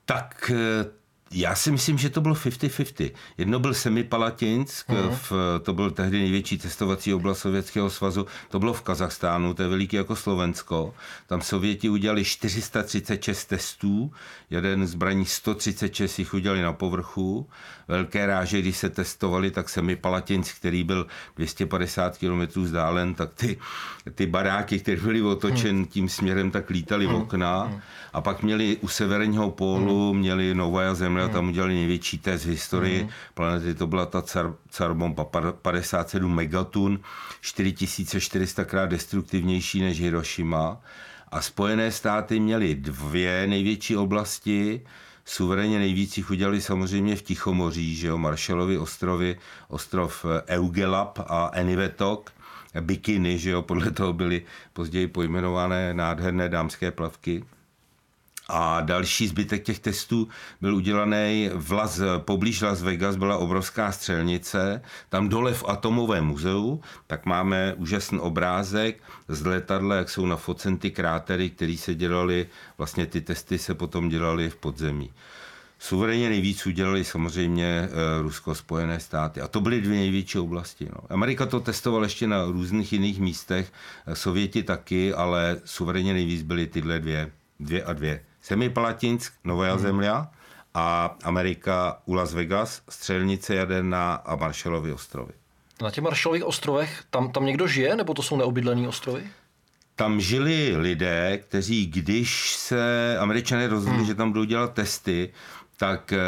Tak 0.06 0.52
eh, 0.56 0.86
já 1.32 1.56
si 1.56 1.72
myslím, 1.72 1.98
že 1.98 2.10
to 2.10 2.22
bylo 2.22 2.36
50-50. 2.36 3.12
Jedno 3.38 3.60
byl 3.60 3.74
Semipalatinsk, 3.74 4.90
uh-huh. 4.90 5.10
v, 5.12 5.60
to 5.64 5.74
byl 5.74 5.92
tehdy 5.92 6.20
největší 6.20 6.58
testovací 6.58 7.14
oblast 7.14 7.40
Sovětského 7.40 7.90
svazu, 7.90 8.26
to 8.50 8.60
bylo 8.60 8.74
v 8.74 8.82
Kazachstánu, 8.82 9.54
to 9.54 9.62
je 9.62 9.68
veliký 9.68 9.96
jako 9.96 10.16
Slovensko. 10.16 10.94
Tam 11.28 11.42
Sověti 11.42 11.90
udělali 11.90 12.26
436 12.26 13.46
testů, 13.46 14.12
jeden 14.50 14.88
zbraní 14.88 15.26
136 15.26 16.20
jich 16.20 16.34
udělali 16.34 16.62
na 16.62 16.74
povrchu. 16.74 17.50
Velké 17.88 18.26
ráže, 18.26 18.62
když 18.62 18.78
se 18.78 18.90
testovali, 18.90 19.52
tak 19.52 19.70
Semipalatinsk, 19.70 20.56
který 20.56 20.84
byl 20.84 21.08
250 21.36 22.18
km 22.18 22.62
vzdálen, 22.62 23.14
tak 23.14 23.34
ty, 23.34 23.58
ty 24.16 24.26
baráky, 24.26 24.80
které 24.80 25.02
byly 25.02 25.22
otočen 25.22 25.84
uh-huh. 25.84 25.88
tím 25.88 26.10
směrem, 26.10 26.52
tak 26.52 26.70
lítali 26.70 27.08
v 27.08 27.16
okna. 27.16 27.70
Uh-huh. 27.70 27.82
A 28.14 28.22
pak 28.22 28.44
měli 28.44 28.78
u 28.82 28.88
severního 28.88 29.52
pólu, 29.52 30.12
uh-huh. 30.12 30.18
měli 30.18 30.56
Nová 30.56 30.94
Země 31.16 31.32
a 31.32 31.34
tam 31.34 31.48
udělali 31.48 31.74
největší 31.74 32.18
test 32.18 32.46
v 32.46 32.50
historii 32.50 33.04
mm. 33.04 33.10
planety. 33.34 33.74
To 33.74 33.88
byla 33.88 34.06
ta 34.06 34.22
car, 34.22 34.54
car 34.70 34.94
bomba 34.94 35.26
57 35.62 36.36
megatun, 36.36 37.00
4400 37.42 38.66
krát 38.66 38.86
destruktivnější 38.86 39.82
než 39.82 40.02
Hiroshima. 40.02 40.82
A 41.32 41.42
Spojené 41.42 41.92
státy 41.92 42.40
měly 42.40 42.76
dvě 42.76 43.48
největší 43.48 43.98
oblasti, 43.98 44.82
suverénně 45.26 45.80
nejvíc 45.80 46.18
jich 46.18 46.32
udělali 46.32 46.62
samozřejmě 46.62 47.16
v 47.16 47.22
Tichomoří, 47.22 47.96
že 47.96 48.08
jo, 48.08 48.18
Marshallovy 48.18 48.78
ostrovy, 48.78 49.38
ostrov 49.68 50.26
Eugelab 50.48 51.20
a 51.28 51.52
Enivetok, 51.54 52.32
bikiny, 52.82 53.38
že 53.40 53.50
jo, 53.50 53.62
podle 53.62 53.92
toho 53.92 54.14
byly 54.14 54.42
později 54.74 55.08
pojmenované 55.08 55.94
nádherné 55.94 56.50
dámské 56.50 56.92
plavky. 56.92 57.44
A 58.50 58.82
další 58.82 59.28
zbytek 59.28 59.64
těch 59.64 59.80
testů 59.80 60.28
byl 60.62 60.76
udělaný 60.76 61.50
v 61.54 61.72
Las, 61.72 62.02
poblíž 62.18 62.62
Las 62.62 62.82
Vegas, 62.82 63.16
byla 63.16 63.38
obrovská 63.38 63.92
střelnice, 63.92 64.82
tam 65.10 65.30
dole 65.30 65.54
v 65.54 65.64
Atomovém 65.68 66.26
muzeu, 66.26 66.82
tak 67.08 67.26
máme 67.26 67.74
úžasný 67.78 68.20
obrázek 68.20 69.04
z 69.28 69.46
letadla, 69.46 69.96
jak 69.96 70.10
jsou 70.10 70.26
nafocen 70.26 70.78
ty 70.78 70.92
krátery, 70.92 71.50
které 71.50 71.76
se 71.78 71.96
dělaly, 71.96 72.48
vlastně 72.78 73.06
ty 73.06 73.22
testy 73.22 73.58
se 73.58 73.74
potom 73.74 74.10
dělaly 74.10 74.50
v 74.50 74.56
podzemí. 74.56 75.12
Suverénně 75.80 76.30
nejvíc 76.30 76.66
udělali 76.66 77.04
samozřejmě 77.04 77.66
eh, 77.66 78.22
Rusko-Spojené 78.22 79.00
státy. 79.00 79.42
A 79.42 79.48
to 79.48 79.62
byly 79.62 79.82
dvě 79.82 80.00
největší 80.00 80.40
oblasti. 80.40 80.86
No. 80.86 81.02
Amerika 81.10 81.46
to 81.46 81.60
testovala 81.60 82.04
ještě 82.04 82.28
na 82.28 82.46
různých 82.46 82.94
jiných 82.94 83.20
místech, 83.20 83.74
eh, 84.08 84.16
Sověti 84.16 84.64
taky, 84.64 85.14
ale 85.14 85.62
suverénně 85.66 86.14
nejvíc 86.14 86.42
byly 86.42 86.68
tyhle 86.68 87.00
dvě, 87.00 87.32
dvě 87.60 87.84
a 87.84 87.94
dvě. 87.94 88.24
Semipalatinsk, 88.46 89.34
Nová 89.44 89.74
hmm. 89.74 89.80
Zemля 89.80 90.30
a 90.74 91.18
Amerika 91.24 92.02
u 92.06 92.14
Las 92.14 92.34
Vegas, 92.34 92.82
střelnice 92.90 93.56
jaderná 93.56 94.14
a 94.14 94.36
Marshallovy 94.36 94.94
ostrovy. 94.94 95.34
Na 95.82 95.92
těch 95.92 96.04
Marshallových 96.04 96.46
ostrovech 96.46 97.04
tam, 97.10 97.32
tam 97.32 97.46
někdo 97.46 97.68
žije, 97.68 97.96
nebo 97.96 98.14
to 98.14 98.22
jsou 98.22 98.38
neobydlené 98.38 98.88
ostrovy? 98.88 99.24
Tam 99.96 100.22
žili 100.22 100.74
lidé, 100.78 101.38
kteří, 101.38 101.86
když 101.86 102.56
se 102.56 103.18
američané 103.20 103.68
rozhodli, 103.68 103.98
hmm. 103.98 104.08
že 104.08 104.16
tam 104.16 104.32
budou 104.32 104.44
dělat 104.44 104.74
testy, 104.74 105.34
tak 105.78 106.14
eh, 106.14 106.20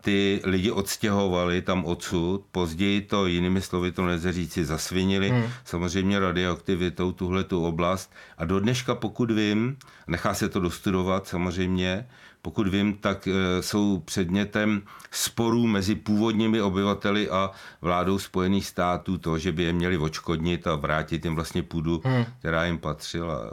ty 0.00 0.40
lidi 0.44 0.70
odstěhovali 0.70 1.62
tam 1.62 1.84
odsud. 1.84 2.44
Později 2.52 3.00
to 3.00 3.26
jinými 3.26 3.60
slovy 3.60 3.92
to 3.92 4.06
nelze 4.06 4.32
říci, 4.32 4.64
zasvinili 4.64 5.28
hmm. 5.28 5.44
samozřejmě 5.64 6.20
radioaktivitou 6.20 7.12
tuhle 7.12 7.44
tu 7.44 7.66
oblast. 7.66 8.12
A 8.38 8.44
do 8.44 8.60
dneška, 8.60 8.94
pokud 8.94 9.30
vím, 9.30 9.76
nechá 10.06 10.34
se 10.34 10.48
to 10.48 10.60
dostudovat 10.60 11.26
samozřejmě, 11.26 12.06
pokud 12.42 12.68
vím, 12.68 12.94
tak 12.94 13.28
eh, 13.28 13.62
jsou 13.62 13.98
předmětem 13.98 14.82
sporů 15.10 15.66
mezi 15.66 15.94
původními 15.94 16.62
obyvateli 16.62 17.30
a 17.30 17.50
vládou 17.80 18.18
Spojených 18.18 18.66
států 18.66 19.18
to, 19.18 19.38
že 19.38 19.52
by 19.52 19.62
je 19.62 19.72
měli 19.72 19.98
očkodnit 19.98 20.66
a 20.66 20.76
vrátit 20.76 21.24
jim 21.24 21.34
vlastně 21.34 21.62
půdu, 21.62 22.00
hmm. 22.04 22.24
která 22.38 22.64
jim 22.64 22.78
patřila. 22.78 23.52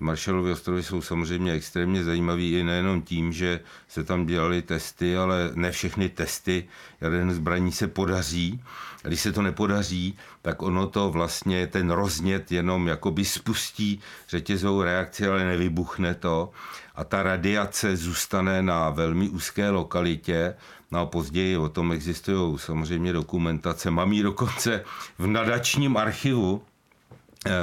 Marshallovy 0.00 0.52
ostrovy 0.52 0.82
jsou 0.82 1.02
samozřejmě 1.02 1.52
extrémně 1.52 2.04
zajímavý 2.04 2.52
i 2.52 2.64
nejenom 2.64 3.02
tím, 3.02 3.32
že 3.32 3.60
se 3.88 4.04
tam 4.04 4.26
dělaly 4.26 4.62
testy, 4.62 5.16
ale 5.16 5.50
ne 5.54 5.70
všechny 5.70 6.08
testy 6.08 6.68
jaderných 7.00 7.36
zbraní 7.36 7.72
se 7.72 7.88
podaří. 7.88 8.64
A 9.04 9.08
když 9.08 9.20
se 9.20 9.32
to 9.32 9.42
nepodaří, 9.42 10.18
tak 10.42 10.62
ono 10.62 10.86
to 10.86 11.10
vlastně 11.10 11.66
ten 11.66 11.90
roznět 11.90 12.52
jenom 12.52 12.88
jakoby 12.88 13.24
spustí 13.24 14.00
řetězovou 14.28 14.82
reakci, 14.82 15.26
ale 15.26 15.44
nevybuchne 15.44 16.14
to. 16.14 16.50
A 16.94 17.04
ta 17.04 17.22
radiace 17.22 17.96
zůstane 17.96 18.62
na 18.62 18.90
velmi 18.90 19.28
úzké 19.28 19.70
lokalitě, 19.70 20.54
No 20.90 21.00
a 21.00 21.06
později 21.06 21.56
o 21.56 21.68
tom 21.68 21.92
existují 21.92 22.58
samozřejmě 22.58 23.12
dokumentace. 23.12 23.90
Mám 23.90 24.12
ji 24.12 24.22
dokonce 24.22 24.84
v 25.18 25.26
nadačním 25.26 25.96
archivu, 25.96 26.62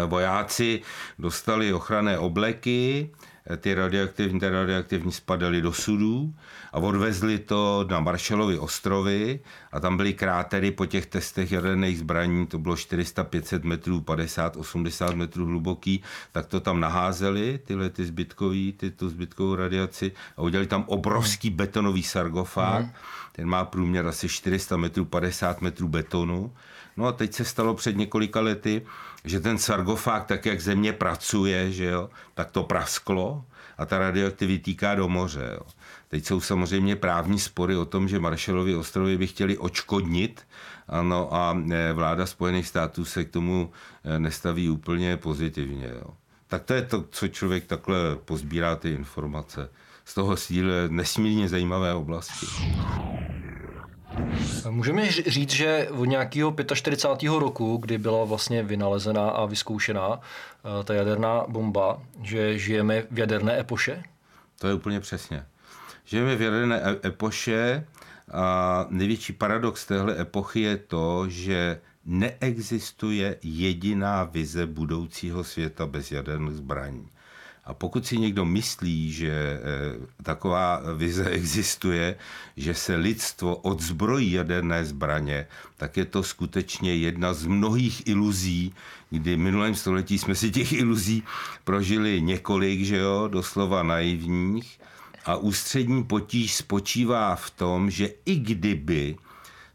vojáci 0.07 0.81
dostali 1.19 1.73
ochranné 1.73 2.19
obleky, 2.19 3.09
eh, 3.49 3.57
ty 3.57 3.73
radioaktivní, 3.73 4.39
ty 4.39 4.49
radioaktivní 4.49 5.11
spadaly 5.11 5.61
do 5.61 5.73
sudů 5.73 6.33
a 6.73 6.77
odvezli 6.77 7.39
to 7.39 7.85
na 7.89 7.99
Marshallovy 7.99 8.59
ostrovy 8.59 9.39
a 9.71 9.79
tam 9.79 9.97
byly 9.97 10.13
krátery 10.13 10.71
po 10.71 10.85
těch 10.85 11.05
testech 11.05 11.51
jaderných 11.51 11.99
zbraní, 11.99 12.47
to 12.47 12.59
bylo 12.59 12.75
400-500 12.75 13.63
metrů, 13.63 13.99
50-80 13.99 15.15
metrů 15.15 15.45
hluboký, 15.45 16.03
tak 16.31 16.45
to 16.45 16.59
tam 16.59 16.79
naházeli, 16.79 17.59
tyhle 17.65 17.89
ty 17.89 18.05
zbytkový, 18.05 18.73
ty, 18.73 18.91
tu 18.91 19.09
zbytkovou 19.09 19.55
radiaci 19.55 20.11
a 20.37 20.41
udělali 20.41 20.67
tam 20.67 20.83
obrovský 20.87 21.49
betonový 21.49 22.03
sargofág, 22.03 22.85
mm. 22.85 22.91
ten 23.31 23.47
má 23.47 23.65
průměr 23.65 24.07
asi 24.07 24.29
400 24.29 24.77
metrů, 24.77 25.05
50 25.05 25.61
metrů 25.61 25.87
betonu. 25.87 26.53
No 26.97 27.05
a 27.05 27.11
teď 27.11 27.33
se 27.33 27.45
stalo 27.45 27.73
před 27.73 27.97
několika 27.97 28.39
lety, 28.39 28.81
že 29.25 29.39
ten 29.39 29.57
sargofág, 29.57 30.25
tak 30.25 30.45
jak 30.45 30.61
země 30.61 30.93
pracuje, 30.93 31.71
že 31.71 31.85
jo, 31.85 32.09
tak 32.33 32.51
to 32.51 32.63
prasklo 32.63 33.45
a 33.77 33.85
ta 33.85 33.99
radioaktivita 33.99 34.65
týká 34.65 34.95
do 34.95 35.09
moře. 35.09 35.49
Jo. 35.53 35.65
Teď 36.07 36.25
jsou 36.25 36.41
samozřejmě 36.41 36.95
právní 36.95 37.39
spory 37.39 37.75
o 37.75 37.85
tom, 37.85 38.07
že 38.07 38.19
Marshallovy 38.19 38.75
ostrovy 38.75 39.17
by 39.17 39.27
chtěli 39.27 39.57
očkodnit, 39.57 40.47
ano, 40.87 41.33
a 41.33 41.57
e, 41.71 41.93
vláda 41.93 42.25
Spojených 42.25 42.67
států 42.67 43.05
se 43.05 43.25
k 43.25 43.29
tomu 43.29 43.71
e, 44.03 44.19
nestaví 44.19 44.69
úplně 44.69 45.17
pozitivně. 45.17 45.91
Jo. 45.95 46.09
Tak 46.47 46.63
to 46.63 46.73
je 46.73 46.81
to, 46.81 47.03
co 47.09 47.27
člověk 47.27 47.65
takhle 47.65 47.97
pozbírá 48.25 48.75
ty 48.75 48.91
informace 48.91 49.69
z 50.05 50.13
toho 50.13 50.37
síle 50.37 50.73
nesmírně 50.89 51.49
zajímavé 51.49 51.93
oblasti. 51.93 52.45
Můžeme 54.69 55.11
říct, 55.11 55.51
že 55.51 55.87
od 55.91 56.05
nějakého 56.05 56.55
45. 56.73 57.29
roku, 57.29 57.77
kdy 57.77 57.97
byla 57.97 58.23
vlastně 58.25 58.63
vynalezená 58.63 59.29
a 59.29 59.45
vyzkoušená 59.45 60.19
eh, 60.19 60.83
ta 60.83 60.93
jaderná 60.93 61.45
bomba, 61.47 62.01
že 62.21 62.59
žijeme 62.59 63.03
v 63.11 63.19
jaderné 63.19 63.59
epoše? 63.59 64.03
To 64.59 64.67
je 64.67 64.73
úplně 64.73 64.99
přesně. 64.99 65.45
Žijeme 66.05 66.35
v 66.35 66.41
jaderné 66.41 66.81
e- 66.81 67.07
epoše 67.07 67.85
a 68.33 68.85
největší 68.89 69.33
paradox 69.33 69.85
téhle 69.85 70.21
epochy 70.21 70.61
je 70.61 70.77
to, 70.77 71.29
že 71.29 71.79
neexistuje 72.05 73.37
jediná 73.43 74.23
vize 74.23 74.65
budoucího 74.65 75.43
světa 75.43 75.85
bez 75.85 76.11
jaderných 76.11 76.55
zbraní. 76.55 77.09
A 77.65 77.73
pokud 77.73 78.05
si 78.05 78.17
někdo 78.17 78.45
myslí, 78.45 79.11
že 79.11 79.31
eh, 79.31 79.59
taková 80.23 80.81
vize 80.95 81.29
existuje, 81.29 82.15
že 82.57 82.73
se 82.73 82.95
lidstvo 82.95 83.55
odzbrojí 83.55 84.31
jaderné 84.31 84.85
zbraně, 84.85 85.47
tak 85.77 85.97
je 85.97 86.05
to 86.05 86.23
skutečně 86.23 86.95
jedna 86.95 87.33
z 87.33 87.45
mnohých 87.45 88.07
iluzí, 88.07 88.73
kdy 89.09 89.35
v 89.35 89.39
minulém 89.39 89.75
století 89.75 90.17
jsme 90.17 90.35
si 90.35 90.51
těch 90.51 90.73
iluzí 90.73 91.23
prožili 91.63 92.21
několik, 92.21 92.81
že 92.81 92.97
jo, 92.97 93.27
doslova 93.27 93.83
naivních. 93.83 94.79
A 95.25 95.35
ústřední 95.35 96.03
potíž 96.03 96.55
spočívá 96.55 97.35
v 97.35 97.49
tom, 97.49 97.91
že 97.91 98.09
i 98.25 98.35
kdyby 98.35 99.15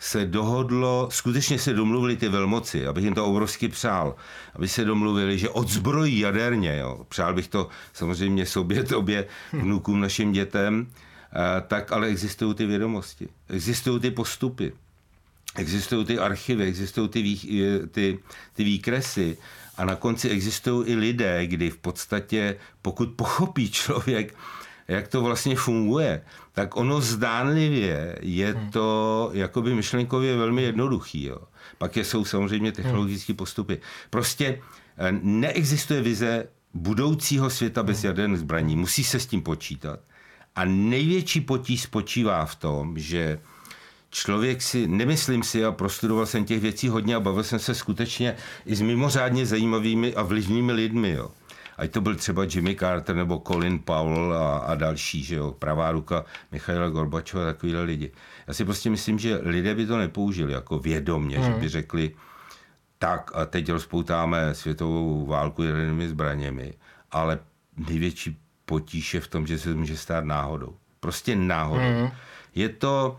se 0.01 0.27
dohodlo, 0.27 1.09
skutečně 1.11 1.59
se 1.59 1.73
domluvili 1.73 2.17
ty 2.17 2.29
velmoci, 2.29 2.87
abych 2.87 3.05
jim 3.05 3.15
to 3.15 3.27
obrovsky 3.27 3.69
přál, 3.69 4.17
aby 4.55 4.69
se 4.69 4.85
domluvili, 4.85 5.39
že 5.39 5.49
odzbrojí 5.49 6.19
jaderně, 6.19 6.79
jo. 6.79 7.07
přál 7.09 7.35
bych 7.35 7.49
to 7.49 7.69
samozřejmě 7.93 8.47
sobě, 8.47 8.85
tobě, 8.95 9.27
vnukům, 9.53 10.01
našim 10.01 10.33
dětem, 10.33 10.87
eh, 10.87 11.61
tak 11.67 11.93
ale 11.93 12.07
existují 12.07 12.55
ty 12.55 12.67
vědomosti, 12.67 13.29
existují 13.49 14.01
ty 14.01 14.11
postupy, 14.11 14.73
existují 15.57 16.05
ty 16.05 16.19
archivy, 16.19 16.65
existují 16.65 17.09
ty, 17.09 17.23
vý, 17.23 17.63
ty, 17.91 18.19
ty 18.55 18.65
výkresy 18.65 19.37
a 19.77 19.85
na 19.85 19.97
konci 19.97 20.29
existují 20.29 20.89
i 20.89 20.95
lidé, 20.95 21.47
kdy 21.47 21.71
v 21.71 21.77
podstatě, 21.77 22.57
pokud 22.83 23.09
pochopí 23.17 23.71
člověk, 23.71 24.35
jak 24.91 25.09
to 25.09 25.23
vlastně 25.23 25.57
funguje, 25.57 26.23
tak 26.53 26.77
ono 26.77 27.01
zdánlivě 27.01 28.19
je 28.21 28.53
hmm. 28.53 28.71
to 28.71 29.31
jakoby 29.33 29.75
myšlenkově 29.75 30.37
velmi 30.37 30.63
jednoduchý. 30.63 31.25
Jo. 31.25 31.39
Pak 31.79 31.97
je, 31.97 32.05
jsou 32.05 32.25
samozřejmě 32.25 32.73
technologické 32.73 33.35
postupy. 33.35 33.79
Prostě 34.11 34.61
eh, 34.99 35.13
neexistuje 35.23 36.03
vize 36.03 36.47
budoucího 36.75 37.51
světa 37.51 37.83
bez 37.83 37.99
hmm. 37.99 38.07
jaderných 38.07 38.39
zbraní. 38.39 38.77
Musí 38.77 39.05
se 39.05 39.21
s 39.21 39.27
tím 39.27 39.43
počítat. 39.43 40.01
A 40.57 40.65
největší 40.65 41.41
potíž 41.41 41.83
spočívá 41.83 42.47
v 42.47 42.55
tom, 42.55 42.99
že 42.99 43.41
člověk 44.11 44.63
si, 44.63 44.89
nemyslím 44.89 45.43
si, 45.43 45.65
a 45.65 45.73
prostudoval 45.73 46.27
jsem 46.27 46.45
těch 46.45 46.61
věcí 46.61 46.89
hodně 46.89 47.15
a 47.15 47.21
bavil 47.21 47.43
jsem 47.43 47.59
se 47.59 47.75
skutečně 47.75 48.37
i 48.67 48.77
s 48.77 48.81
mimořádně 48.81 49.47
zajímavými 49.47 50.15
a 50.15 50.23
vlivnými 50.23 50.73
lidmi. 50.73 51.11
Jo 51.11 51.31
ať 51.81 51.91
to 51.91 52.01
byl 52.01 52.15
třeba 52.15 52.45
Jimmy 52.45 52.77
Carter 52.77 53.17
nebo 53.17 53.43
Colin 53.47 53.79
Powell 53.79 54.35
a, 54.35 54.59
a 54.59 54.75
další, 54.75 55.25
že 55.25 55.35
jo, 55.35 55.53
pravá 55.53 55.93
ruka 55.93 56.25
Michaila 56.53 56.89
Gorbačova, 56.89 57.45
takovýhle 57.45 57.83
lidi. 57.83 58.13
Já 58.49 58.55
si 58.55 58.65
prostě 58.65 58.91
myslím, 58.91 59.19
že 59.19 59.41
lidé 59.43 59.75
by 59.75 59.87
to 59.87 59.99
nepoužili 59.99 60.53
jako 60.53 60.79
vědomně, 60.79 61.39
hmm. 61.39 61.53
že 61.53 61.61
by 61.61 61.69
řekli, 61.69 62.11
tak 62.99 63.31
a 63.35 63.45
teď 63.45 63.71
rozpoutáme 63.71 64.55
světovou 64.55 65.27
válku 65.27 65.63
jadernými 65.63 66.09
zbraněmi, 66.09 66.75
ale 67.13 67.39
největší 67.89 68.37
potíž 68.65 69.15
je 69.15 69.21
v 69.21 69.29
tom, 69.29 69.47
že 69.47 69.59
se 69.59 69.69
to 69.69 69.77
může 69.77 69.97
stát 69.97 70.25
náhodou. 70.25 70.77
Prostě 71.01 71.37
náhodou. 71.37 72.01
Hmm. 72.01 72.11
Je 72.55 72.69
to, 72.69 73.17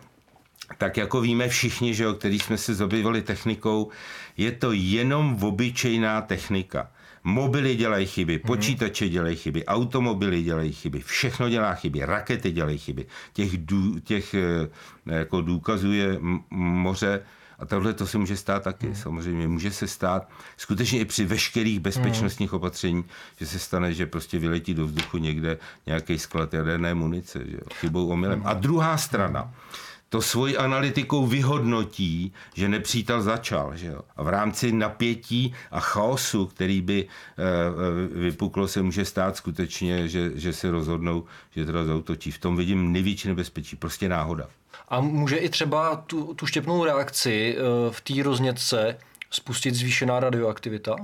tak 0.78 0.98
jako 0.98 1.22
víme 1.22 1.48
všichni, 1.48 1.94
že 1.94 2.04
jo, 2.04 2.14
který 2.14 2.40
jsme 2.40 2.58
se 2.58 2.74
zabývali 2.76 3.22
technikou, 3.22 3.92
je 4.38 4.52
to 4.52 4.72
jenom 4.72 5.44
obyčejná 5.44 6.22
technika. 6.22 6.92
Mobily 7.24 7.76
dělají 7.76 8.06
chyby, 8.06 8.34
mhm. 8.34 8.48
počítače 8.48 9.10
dělají 9.10 9.36
chyby, 9.36 9.66
automobily 9.66 10.44
dělají 10.44 10.74
chyby, 10.74 11.00
všechno 11.00 11.50
dělá 11.50 11.76
chyby, 11.76 12.06
rakety 12.06 12.52
dělají 12.52 12.78
chyby. 12.78 13.06
Těch, 13.34 13.58
dů, 13.58 14.00
těch 14.00 14.34
eh, 14.34 14.70
jako 15.06 15.42
důkazů 15.42 15.92
je 15.92 16.20
moře. 16.50 17.22
A 17.60 17.66
tohle 17.66 17.94
to 17.94 18.08
se 18.08 18.18
může 18.18 18.38
stát 18.38 18.64
taky, 18.64 18.86
hmm. 18.86 18.96
samozřejmě. 18.96 19.48
Může 19.48 19.72
se 19.72 19.88
stát 19.88 20.30
skutečně 20.58 21.00
i 21.00 21.06
při 21.06 21.26
veškerých 21.26 21.80
bezpečnostních 21.80 22.52
hmm. 22.52 22.58
opatření, 22.58 23.06
že 23.40 23.46
se 23.46 23.60
stane, 23.60 23.94
že 23.94 24.06
prostě 24.06 24.40
vyletí 24.40 24.74
do 24.74 24.86
vzduchu 24.86 25.18
někde 25.18 25.58
nějaký 25.86 26.20
sklad 26.20 26.54
jaderné 26.54 26.94
munice, 26.94 27.40
že 27.46 27.56
jo, 27.56 27.68
chybou 27.74 28.08
omylem. 28.08 28.40
Hmm. 28.40 28.48
A 28.48 28.54
druhá 28.54 28.98
strana, 28.98 29.54
to 30.12 30.22
svojí 30.22 30.58
analytikou 30.58 31.28
vyhodnotí, 31.28 32.34
že 32.54 32.70
nepřítel 32.70 33.22
začal. 33.22 33.78
Že 33.78 33.88
jo? 33.88 34.02
A 34.16 34.24
v 34.24 34.30
rámci 34.30 34.72
napětí 34.72 35.54
a 35.72 35.80
chaosu, 35.80 36.46
který 36.46 36.82
by 36.82 37.08
e, 37.08 38.20
vypuklo, 38.20 38.68
se 38.68 38.82
může 38.82 39.06
stát 39.06 39.36
skutečně, 39.36 40.08
že, 40.08 40.32
že 40.36 40.54
se 40.54 40.72
rozhodnou, 40.72 41.24
že 41.56 41.66
teda 41.66 41.86
zautočí. 41.86 42.32
V 42.32 42.40
tom 42.40 42.58
vidím 42.58 42.92
největší 42.92 43.28
nebezpečí, 43.28 43.76
prostě 43.76 44.10
náhoda. 44.10 44.48
A 44.90 45.02
může 45.02 45.38
i 45.38 45.50
třeba 45.50 45.96
tu, 45.96 46.34
tu 46.34 46.46
štěpnou 46.46 46.86
reakci 46.86 47.58
e, 47.58 47.62
v 47.92 48.02
té 48.02 48.24
roznětce 48.24 48.98
spustit 49.30 49.76
zvýšená 49.76 50.20
radioaktivita? 50.20 50.96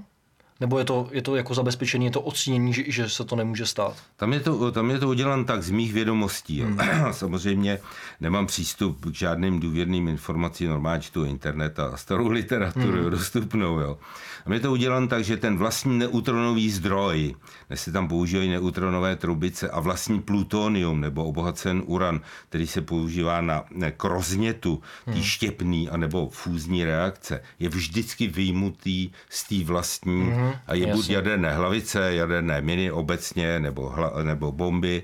Nebo 0.60 0.80
je 0.80 0.86
to, 0.86 1.10
je 1.12 1.22
to 1.22 1.36
jako 1.36 1.54
zabezpečení, 1.54 2.06
je 2.06 2.12
to 2.12 2.22
odstínění, 2.22 2.74
že, 2.74 2.84
že 2.88 3.10
se 3.10 3.26
to 3.26 3.36
nemůže 3.36 3.66
stát? 3.66 3.96
Tam 4.16 4.34
je 4.34 4.40
to, 4.40 4.72
tam 4.72 4.92
je 4.92 5.00
to 5.00 5.08
udělan 5.08 5.46
tak 5.46 5.64
z 5.64 5.70
mých 5.72 5.94
vědomostí. 5.94 6.62
Hmm. 6.62 6.80
Samozřejmě 7.12 7.80
nemám 8.20 8.48
přístup 8.48 9.06
k 9.06 9.16
žádným 9.16 9.60
důvěrným 9.60 10.08
informacím, 10.08 10.70
normálně 10.70 11.02
čtu 11.02 11.26
internet 11.26 11.80
a 11.80 11.98
starou 11.98 12.28
literaturu 12.28 13.02
hmm. 13.02 13.10
dostupnou. 13.10 13.80
Jo. 13.80 13.98
Tam 14.48 14.54
je 14.54 14.60
to 14.60 14.72
udělan 14.72 15.08
tak, 15.08 15.24
že 15.24 15.38
ten 15.38 15.58
vlastní 15.58 16.00
neutronový 16.00 16.70
zdroj, 16.70 17.36
dnes 17.68 17.84
se 17.84 17.92
tam 17.92 18.08
používají 18.08 18.50
neutronové 18.50 19.16
trubice 19.16 19.70
a 19.70 19.80
vlastní 19.80 20.22
plutonium 20.22 21.02
nebo 21.02 21.26
obohacen 21.26 21.84
uran, 21.86 22.22
který 22.50 22.68
se 22.68 22.82
používá 22.82 23.42
na 23.42 23.66
k 23.98 24.04
roznětu 24.04 24.82
tý 25.06 25.12
hmm. 25.12 25.24
štěpný 25.24 25.90
anebo 25.90 26.30
fúzní 26.30 26.86
reakce, 26.86 27.44
je 27.60 27.70
vždycky 27.70 28.28
vyjmutý 28.28 29.12
z 29.30 29.44
té 29.44 29.64
vlastní 29.64 30.22
hmm 30.22 30.52
a 30.68 30.74
je 30.74 30.88
buď 30.88 31.10
jaderné 31.10 31.54
hlavice, 31.54 32.14
jaderné 32.14 32.62
miny 32.62 32.92
obecně 32.92 33.60
nebo, 33.60 33.90
hla, 33.90 34.24
nebo 34.24 34.52
bomby. 34.52 35.04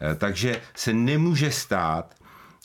Eh, 0.00 0.14
takže 0.14 0.60
se 0.74 0.92
nemůže 0.92 1.50
stát, 1.50 2.14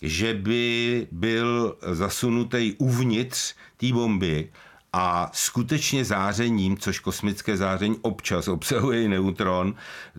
že 0.02 0.34
by 0.34 1.08
byl 1.12 1.78
zasunutý 1.92 2.76
uvnitř 2.78 3.56
té 3.78 3.94
bomby 3.94 4.50
a 4.94 5.30
skutečně 5.34 6.06
zářením, 6.06 6.78
což 6.78 7.00
kosmické 7.00 7.58
záření 7.58 7.98
občas 8.02 8.48
obsahuje 8.48 9.04
i 9.04 9.08
neutron, 9.08 9.76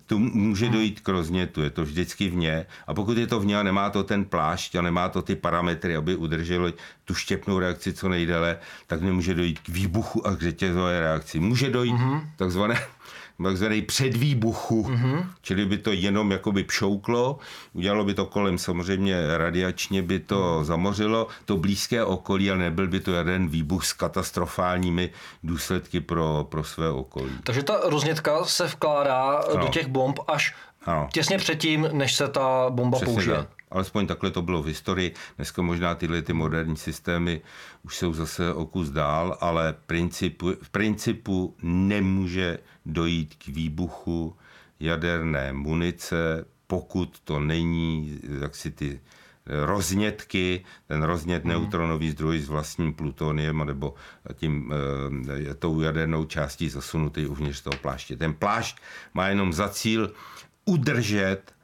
tu 0.07 0.19
může 0.19 0.65
hmm. 0.65 0.75
dojít 0.75 1.01
k 1.01 1.09
roznětu, 1.09 1.63
je 1.63 1.71
to 1.71 1.85
vždycky 1.85 2.29
vně. 2.29 2.67
A 2.87 2.95
pokud 2.95 3.19
je 3.19 3.27
to 3.27 3.41
vně 3.41 3.59
a 3.59 3.63
nemá 3.63 3.91
to 3.91 4.05
ten 4.05 4.25
plášť 4.25 4.75
a 4.75 4.83
nemá 4.83 5.09
to 5.09 5.23
ty 5.23 5.37
parametry, 5.37 5.97
aby 5.97 6.17
udrželo 6.17 6.73
tu 7.05 7.15
štěpnou 7.15 7.59
reakci 7.59 7.93
co 7.93 8.09
nejdéle, 8.09 8.59
tak 8.87 9.03
nemůže 9.03 9.35
dojít 9.35 9.59
k 9.59 9.69
výbuchu 9.69 10.27
a 10.27 10.37
k 10.37 10.43
řetězové 10.43 11.01
reakci. 11.01 11.41
Může 11.41 11.71
dojít 11.71 11.95
mm-hmm. 11.95 12.23
takzvané 12.37 12.87
takzvaný 13.43 13.83
předvýbuchu, 13.83 14.83
mm-hmm. 14.83 15.27
čili 15.43 15.67
by 15.67 15.79
to 15.79 15.93
jenom 15.93 16.31
jakoby 16.31 16.65
pšouklo, 16.65 17.39
udělalo 17.73 18.05
by 18.05 18.15
to 18.15 18.27
kolem, 18.27 18.59
samozřejmě 18.59 19.39
radiačně 19.39 20.03
by 20.03 20.19
to 20.19 20.59
mm. 20.59 20.65
zamořilo 20.65 21.27
to 21.45 21.57
blízké 21.57 22.05
okolí, 22.05 22.51
ale 22.51 22.59
nebyl 22.59 22.89
by 22.89 23.01
to 23.01 23.13
jeden 23.13 23.49
výbuch 23.49 23.85
s 23.85 23.93
katastrofálními 23.93 25.11
důsledky 25.43 26.01
pro, 26.01 26.47
pro 26.49 26.65
své 26.65 26.91
okolí. 26.91 27.33
Takže 27.45 27.63
ta 27.63 27.81
roznětka 27.85 28.45
se 28.45 28.67
vkládá 28.67 29.41
no. 29.55 29.61
do 29.61 29.69
těch 29.69 29.87
bomb 29.87 30.19
až 30.29 30.55
ano. 30.85 31.09
těsně 31.13 31.39
předtím, 31.39 31.89
než 31.93 32.15
se 32.15 32.29
ta 32.29 32.67
bomba 32.71 32.97
Přesně 32.99 33.15
použije. 33.15 33.37
Tak. 33.37 33.60
Alespoň 33.71 34.07
takhle 34.07 34.31
to 34.31 34.43
bylo 34.43 34.63
v 34.63 34.67
historii. 34.67 35.15
Dneska 35.37 35.63
možná 35.63 35.95
tyhle 35.95 36.23
ty 36.23 36.33
moderní 36.33 36.77
systémy 36.77 37.41
už 37.83 37.97
jsou 37.97 38.13
zase 38.13 38.55
o 38.55 38.67
kus 38.67 38.91
dál, 38.91 39.39
ale 39.41 39.75
principu, 39.87 40.53
v 40.63 40.71
principu 40.71 41.57
nemůže 41.63 42.59
dojít 42.87 43.35
k 43.35 43.47
výbuchu 43.47 44.37
jaderné 44.81 45.53
munice, 45.53 46.45
pokud 46.67 47.21
to 47.25 47.41
není 47.41 48.19
jaksi 48.41 48.71
ty 48.71 49.01
roznětky, 49.47 50.65
ten 50.87 51.03
roznět 51.03 51.43
hmm. 51.43 51.53
neutronový 51.53 52.11
zdroj 52.11 52.39
s 52.39 52.49
vlastním 52.49 52.95
plutoniem 52.95 53.67
nebo 53.67 53.95
tím 54.35 54.73
e, 55.51 55.55
tou 55.55 55.81
jadernou 55.81 56.25
částí 56.25 56.69
zasunutý 56.69 57.27
uvnitř 57.27 57.61
toho 57.61 57.77
pláště. 57.83 58.17
Ten 58.17 58.35
plášť 58.35 58.79
má 59.15 59.29
jenom 59.29 59.53
za 59.53 59.69
cíl 59.69 60.13
udržet 60.65 61.55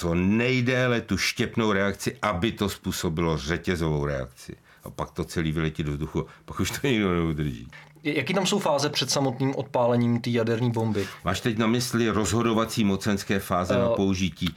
co 0.00 0.14
nejdéle 0.14 1.00
tu 1.00 1.16
štěpnou 1.16 1.72
reakci, 1.72 2.16
aby 2.22 2.52
to 2.52 2.68
způsobilo 2.68 3.36
řetězovou 3.36 4.04
reakci. 4.04 4.56
A 4.84 4.90
pak 4.90 5.10
to 5.10 5.24
celý 5.24 5.52
vyletí 5.52 5.82
do 5.82 5.92
vzduchu, 5.92 6.26
pak 6.44 6.60
už 6.60 6.70
to 6.70 6.86
nikdo 6.86 7.14
neudrží. 7.14 7.68
Jaký 8.02 8.34
tam 8.34 8.46
jsou 8.46 8.58
fáze 8.58 8.90
před 8.90 9.10
samotným 9.10 9.56
odpálením 9.56 10.20
té 10.20 10.30
jaderné 10.30 10.70
bomby? 10.70 11.06
Máš 11.24 11.40
teď 11.40 11.58
na 11.58 11.66
mysli 11.66 12.08
rozhodovací 12.08 12.84
mocenské 12.84 13.38
fáze 13.38 13.76
uh, 13.76 13.82
na 13.82 13.88
použití? 13.88 14.54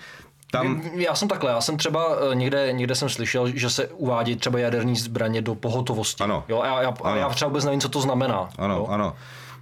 Tam... 0.52 0.82
Já 0.96 1.16
jsem 1.16 1.28
takhle, 1.28 1.52
já 1.52 1.62
jsem 1.62 1.78
třeba 1.78 2.18
eh, 2.32 2.36
někde, 2.36 2.74
někde 2.74 2.96
jsem 2.96 3.10
slyšel, 3.10 3.52
že 3.56 3.70
se 3.70 3.88
uvádí 3.88 4.36
třeba 4.36 4.60
jaderní 4.60 4.96
zbraně 4.96 5.42
do 5.42 5.56
pohotovosti. 5.56 6.24
Ano. 6.24 6.44
Jo, 6.50 6.62
a 6.62 6.66
já, 6.66 6.82
já, 6.82 6.94
ano. 7.04 7.18
já 7.18 7.30
třeba 7.30 7.50
vůbec 7.50 7.66
nevím, 7.66 7.82
co 7.82 7.90
to 7.90 8.02
znamená. 8.02 8.50
Ano, 8.58 8.76
jo? 8.76 8.88
ano 8.90 9.16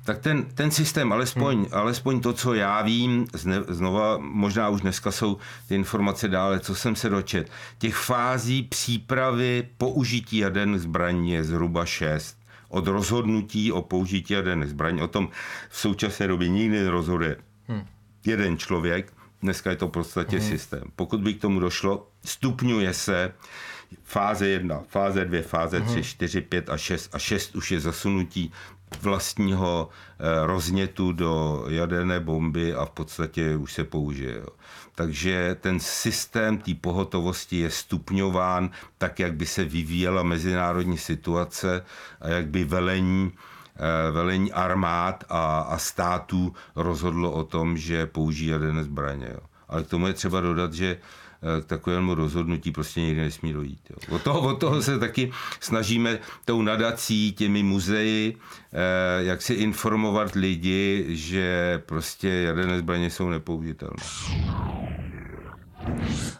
tak 0.03 0.19
ten, 0.19 0.45
ten 0.45 0.71
systém, 0.71 1.13
alespoň, 1.13 1.57
hmm. 1.57 1.67
alespoň 1.71 2.19
to, 2.19 2.33
co 2.33 2.53
já 2.53 2.81
vím, 2.81 3.27
zne, 3.33 3.63
znova, 3.67 4.17
možná 4.17 4.69
už 4.69 4.81
dneska 4.81 5.11
jsou 5.11 5.37
ty 5.67 5.75
informace 5.75 6.27
dále, 6.27 6.59
co 6.59 6.75
jsem 6.75 6.95
se 6.95 7.09
dočet, 7.09 7.51
těch 7.77 7.95
fází 7.95 8.63
přípravy 8.63 9.67
použití 9.77 10.37
jaderných 10.37 10.81
zbraní 10.81 11.31
je 11.31 11.43
zhruba 11.43 11.85
šest. 11.85 12.37
Od 12.69 12.87
rozhodnutí 12.87 13.71
o 13.71 13.81
použití 13.81 14.33
jaderných 14.33 14.69
zbraní, 14.69 15.01
o 15.01 15.07
tom 15.07 15.29
v 15.69 15.79
současné 15.79 16.27
době 16.27 16.49
nikdy 16.49 16.79
nerozhoduje 16.79 17.37
hmm. 17.67 17.85
jeden 18.25 18.57
člověk, 18.57 19.13
dneska 19.41 19.69
je 19.69 19.75
to 19.75 19.87
v 19.87 19.91
podstatě 19.91 20.37
hmm. 20.39 20.49
systém. 20.49 20.83
Pokud 20.95 21.21
by 21.21 21.33
k 21.33 21.41
tomu 21.41 21.59
došlo, 21.59 22.07
stupňuje 22.25 22.93
se 22.93 23.33
fáze 24.03 24.47
1, 24.47 24.83
fáze 24.87 25.25
2, 25.25 25.41
fáze 25.41 25.81
3, 25.81 26.03
4, 26.03 26.41
5 26.41 26.69
a 26.69 26.77
6 26.77 27.15
a 27.15 27.19
6 27.19 27.55
už 27.55 27.71
je 27.71 27.79
zasunutí 27.79 28.51
vlastního 29.01 29.89
eh, 29.89 30.47
roznětu 30.47 31.11
do 31.11 31.65
jaderné 31.67 32.19
bomby 32.19 32.73
a 32.73 32.85
v 32.85 32.89
podstatě 32.89 33.55
už 33.55 33.73
se 33.73 33.83
použije. 33.83 34.43
Takže 34.95 35.57
ten 35.61 35.79
systém 35.79 36.57
té 36.57 36.73
pohotovosti 36.73 37.59
je 37.59 37.69
stupňován 37.69 38.69
tak, 38.97 39.19
jak 39.19 39.33
by 39.33 39.45
se 39.45 39.65
vyvíjela 39.65 40.23
mezinárodní 40.23 40.97
situace 40.97 41.85
a 42.21 42.27
jak 42.27 42.47
by 42.47 42.63
velení 42.63 43.31
eh, 43.75 44.11
velení 44.11 44.53
armád 44.53 45.23
a, 45.29 45.59
a 45.59 45.77
států 45.77 46.53
rozhodlo 46.75 47.31
o 47.31 47.43
tom, 47.43 47.77
že 47.77 48.05
použijí 48.05 48.49
jaderné 48.49 48.83
zbraně. 48.83 49.33
Ale 49.67 49.83
k 49.83 49.87
tomu 49.87 50.07
je 50.07 50.13
třeba 50.13 50.41
dodat, 50.41 50.73
že 50.73 50.97
k 51.61 51.65
takovému 51.65 52.15
rozhodnutí 52.15 52.71
prostě 52.71 53.01
někdy 53.01 53.21
nesmí 53.21 53.53
dojít. 53.53 53.79
Jo. 53.89 54.15
Od, 54.15 54.23
toho, 54.23 54.41
od 54.41 54.59
toho 54.59 54.81
se 54.81 54.99
taky 54.99 55.31
snažíme 55.59 56.19
tou 56.45 56.61
nadací, 56.61 57.31
těmi 57.31 57.63
muzeji, 57.63 58.37
eh, 58.73 59.23
jak 59.23 59.41
si 59.41 59.53
informovat 59.53 60.35
lidi, 60.35 61.05
že 61.09 61.81
prostě 61.85 62.29
jaderné 62.29 62.79
zbraně 62.79 63.09
jsou 63.09 63.29
nepoužitelné. 63.29 64.03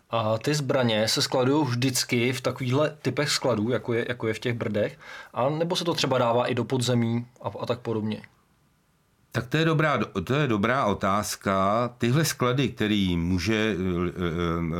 A 0.09 0.37
ty 0.37 0.53
zbraně 0.53 1.07
se 1.07 1.21
skladují 1.21 1.65
vždycky 1.65 2.33
v 2.33 2.41
takovýchhle 2.41 2.97
typech 3.01 3.29
skladů, 3.29 3.69
jako 3.69 3.93
je, 3.93 4.05
jako 4.09 4.27
je 4.27 4.33
v 4.33 4.39
těch 4.39 4.53
brdech, 4.53 4.99
a 5.33 5.49
nebo 5.49 5.75
se 5.75 5.83
to 5.83 5.93
třeba 5.93 6.17
dává 6.17 6.47
i 6.47 6.55
do 6.55 6.63
podzemí 6.63 7.25
a, 7.41 7.51
a 7.59 7.65
tak 7.65 7.79
podobně? 7.79 8.21
Tak 9.31 9.47
to 9.47 9.57
je, 9.57 9.65
dobrá, 9.65 9.99
to 10.23 10.33
je 10.33 10.47
dobrá 10.47 10.85
otázka. 10.85 11.89
Tyhle 11.97 12.25
sklady, 12.25 12.69
který 12.69 13.17
může 13.17 13.75
eh, 13.75 14.11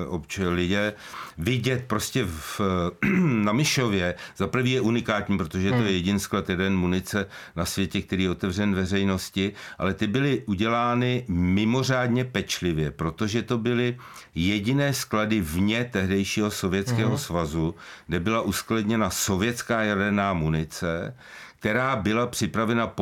eh, 0.03 0.05
obče 0.05 0.49
lidé 0.49 0.93
vidět 1.37 1.83
prostě 1.87 2.25
v, 2.25 2.61
na 3.23 3.53
Myšově, 3.53 4.15
za 4.37 4.47
prvý 4.47 4.71
je 4.71 4.81
unikátní, 4.81 5.37
protože 5.37 5.69
to 5.69 5.75
je 5.75 5.81
hmm. 5.81 5.89
jediný 5.89 6.19
sklad, 6.19 6.49
jeden 6.49 6.75
munice 6.75 7.27
na 7.55 7.65
světě, 7.65 8.01
který 8.01 8.23
je 8.23 8.29
otevřen 8.29 8.75
veřejnosti, 8.75 9.53
ale 9.77 9.93
ty 9.93 10.07
byly 10.07 10.43
udělány 10.45 11.25
mimořádně 11.27 12.25
pečlivě, 12.25 12.91
protože 12.91 13.41
to 13.41 13.57
byly 13.57 13.97
jediné 14.35 14.93
sklady 14.93 15.41
vně 15.41 15.89
tehdejšího 15.91 16.51
Sovětského 16.51 17.09
hmm. 17.09 17.17
svazu, 17.17 17.75
kde 18.07 18.19
byla 18.19 18.41
uskladněna 18.41 19.09
sovětská 19.09 19.81
jaderná 19.81 20.33
munice, 20.33 21.15
která 21.61 21.95
byla 21.95 22.27
připravena 22.27 22.93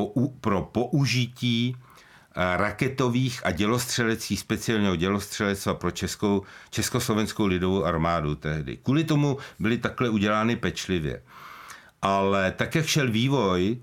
pro 0.42 0.62
použití 0.62 1.76
eh, 1.76 2.58
raketových 2.58 3.46
a 3.46 3.52
dělostřeleckých 3.52 4.40
speciálního 4.40 4.96
dělostřelectva 4.96 5.74
pro 5.74 5.92
českou, 5.92 6.44
československou 6.70 7.46
lidovou 7.46 7.86
armádu 7.86 8.36
tehdy. 8.36 8.78
Kvůli 8.78 9.04
tomu 9.04 9.38
byly 9.60 9.78
takhle 9.78 10.10
udělány 10.10 10.56
pečlivě. 10.56 11.22
Ale 12.02 12.52
tak, 12.52 12.76
jak 12.76 12.86
šel 12.86 13.12
vývoj, 13.12 13.78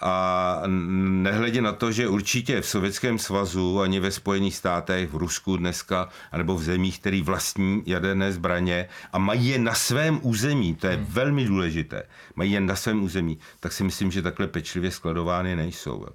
a 0.00 0.62
nehledě 0.66 1.62
na 1.62 1.72
to, 1.72 1.92
že 1.92 2.08
určitě 2.08 2.60
v 2.60 2.66
Sovětském 2.66 3.18
svazu, 3.18 3.80
ani 3.80 4.00
ve 4.00 4.10
Spojených 4.10 4.56
státech, 4.56 5.10
v 5.10 5.16
Rusku 5.16 5.56
dneska, 5.56 6.08
anebo 6.32 6.54
v 6.54 6.62
zemích, 6.62 7.00
které 7.00 7.22
vlastní 7.22 7.82
jaderné 7.86 8.32
zbraně 8.32 8.88
a 9.12 9.18
mají 9.18 9.48
je 9.48 9.58
na 9.58 9.74
svém 9.74 10.20
území, 10.22 10.74
to 10.74 10.86
je 10.86 10.96
hmm. 10.96 11.06
velmi 11.08 11.44
důležité, 11.44 12.02
mají 12.36 12.52
je 12.52 12.60
na 12.60 12.76
svém 12.76 13.02
území, 13.02 13.38
tak 13.60 13.72
si 13.72 13.84
myslím, 13.84 14.10
že 14.10 14.22
takhle 14.22 14.46
pečlivě 14.46 14.90
skladovány 14.90 15.56
nejsou. 15.56 16.06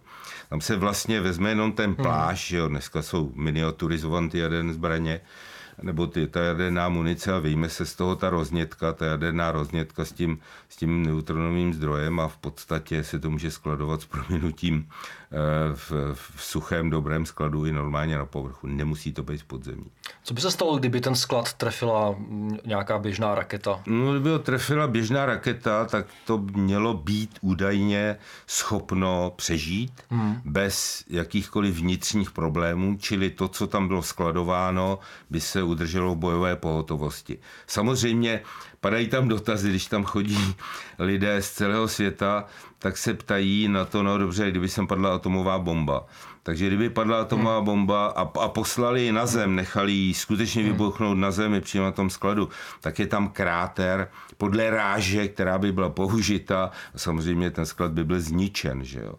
Tam 0.49 0.61
se 0.61 0.75
vlastně 0.75 1.21
vezme 1.21 1.49
jenom 1.49 1.71
ten 1.71 1.85
hmm. 1.85 1.95
pláž, 1.95 2.39
hmm. 2.39 2.47
že 2.47 2.57
jo, 2.57 2.67
dneska 2.67 3.01
jsou 3.01 3.31
miniaturizované 3.35 4.29
ty 4.29 4.37
jaderné 4.37 4.73
zbraně, 4.73 5.21
nebo 5.81 6.07
ty, 6.07 6.27
ta 6.27 6.39
jaderná 6.39 6.89
munice 6.89 7.33
a 7.33 7.39
vyjme 7.39 7.69
se 7.69 7.85
z 7.85 7.95
toho 7.95 8.15
ta 8.15 8.29
roznětka, 8.29 8.93
ta 8.93 9.05
jaderná 9.05 9.51
roznětka 9.51 10.05
s 10.05 10.11
tím, 10.11 10.39
s 10.69 10.75
tím 10.75 11.03
neutronovým 11.03 11.73
zdrojem 11.73 12.19
a 12.19 12.27
v 12.27 12.37
podstatě 12.37 13.03
se 13.03 13.19
to 13.19 13.29
může 13.29 13.51
skladovat 13.51 14.01
s 14.01 14.05
prominutím 14.05 14.87
eh, 14.89 15.24
v, 15.73 15.91
v 16.13 16.43
suchém 16.43 16.89
dobrém 16.89 17.25
skladu 17.25 17.65
i 17.65 17.71
normálně 17.71 18.17
na 18.17 18.25
povrchu. 18.25 18.67
Nemusí 18.67 19.13
to 19.13 19.23
být 19.23 19.41
v 19.41 19.45
podzemí. 19.45 19.91
Co 20.23 20.33
by 20.33 20.41
se 20.41 20.51
stalo, 20.51 20.77
kdyby 20.77 21.01
ten 21.01 21.15
sklad 21.15 21.53
trefila 21.53 22.15
nějaká 22.65 22.99
běžná 22.99 23.35
raketa? 23.35 23.81
No, 23.85 24.11
kdyby 24.11 24.29
ho 24.29 24.39
trefila 24.39 24.87
běžná 24.87 25.25
raketa, 25.25 25.85
tak 25.85 26.05
to 26.25 26.37
mělo 26.37 26.93
být 26.93 27.37
údajně 27.41 28.17
schopno 28.47 29.33
přežít 29.35 30.01
hmm. 30.09 30.41
bez 30.45 31.03
jakýchkoliv 31.09 31.75
vnitřních 31.75 32.31
problémů, 32.31 32.97
čili 32.99 33.29
to, 33.29 33.47
co 33.47 33.67
tam 33.67 33.87
bylo 33.87 34.01
skladováno, 34.01 34.99
by 35.29 35.41
se 35.41 35.63
udrželo 35.63 36.15
v 36.15 36.17
bojové 36.17 36.55
pohotovosti. 36.55 37.39
Samozřejmě 37.67 38.41
padají 38.85 39.07
tam 39.07 39.27
dotazy, 39.27 39.69
když 39.69 39.85
tam 39.85 40.03
chodí 40.03 40.55
lidé 40.99 41.41
z 41.41 41.51
celého 41.51 41.87
světa, 41.87 42.45
tak 42.79 42.97
se 42.97 43.13
ptají 43.13 43.67
na 43.67 43.85
to, 43.85 44.03
no 44.03 44.17
dobře, 44.17 44.51
kdyby 44.51 44.69
sem 44.69 44.87
padla 44.87 45.15
atomová 45.15 45.59
bomba. 45.59 46.05
Takže 46.43 46.67
kdyby 46.67 46.89
padla 46.89 47.21
atomová 47.21 47.55
hmm. 47.57 47.65
bomba 47.65 48.07
a, 48.07 48.21
a 48.21 48.47
poslali 48.47 49.01
ji 49.01 49.11
na 49.11 49.25
zem, 49.25 49.55
nechali 49.55 49.91
ji 49.91 50.13
skutečně 50.13 50.61
hmm. 50.61 50.71
vybuchnout 50.71 51.17
na 51.17 51.31
zemi 51.31 51.61
přímo 51.61 51.83
na 51.83 51.91
tom 51.91 52.09
skladu, 52.09 52.49
tak 52.81 52.99
je 52.99 53.07
tam 53.07 53.29
kráter 53.29 54.07
podle 54.37 54.69
ráže, 54.69 55.27
která 55.27 55.57
by 55.57 55.71
byla 55.71 55.89
použita 55.89 56.71
a 56.95 56.97
samozřejmě 56.97 57.51
ten 57.51 57.65
sklad 57.65 57.91
by 57.91 58.03
byl 58.03 58.21
zničen, 58.21 58.83
že 58.83 58.99
jo. 58.99 59.13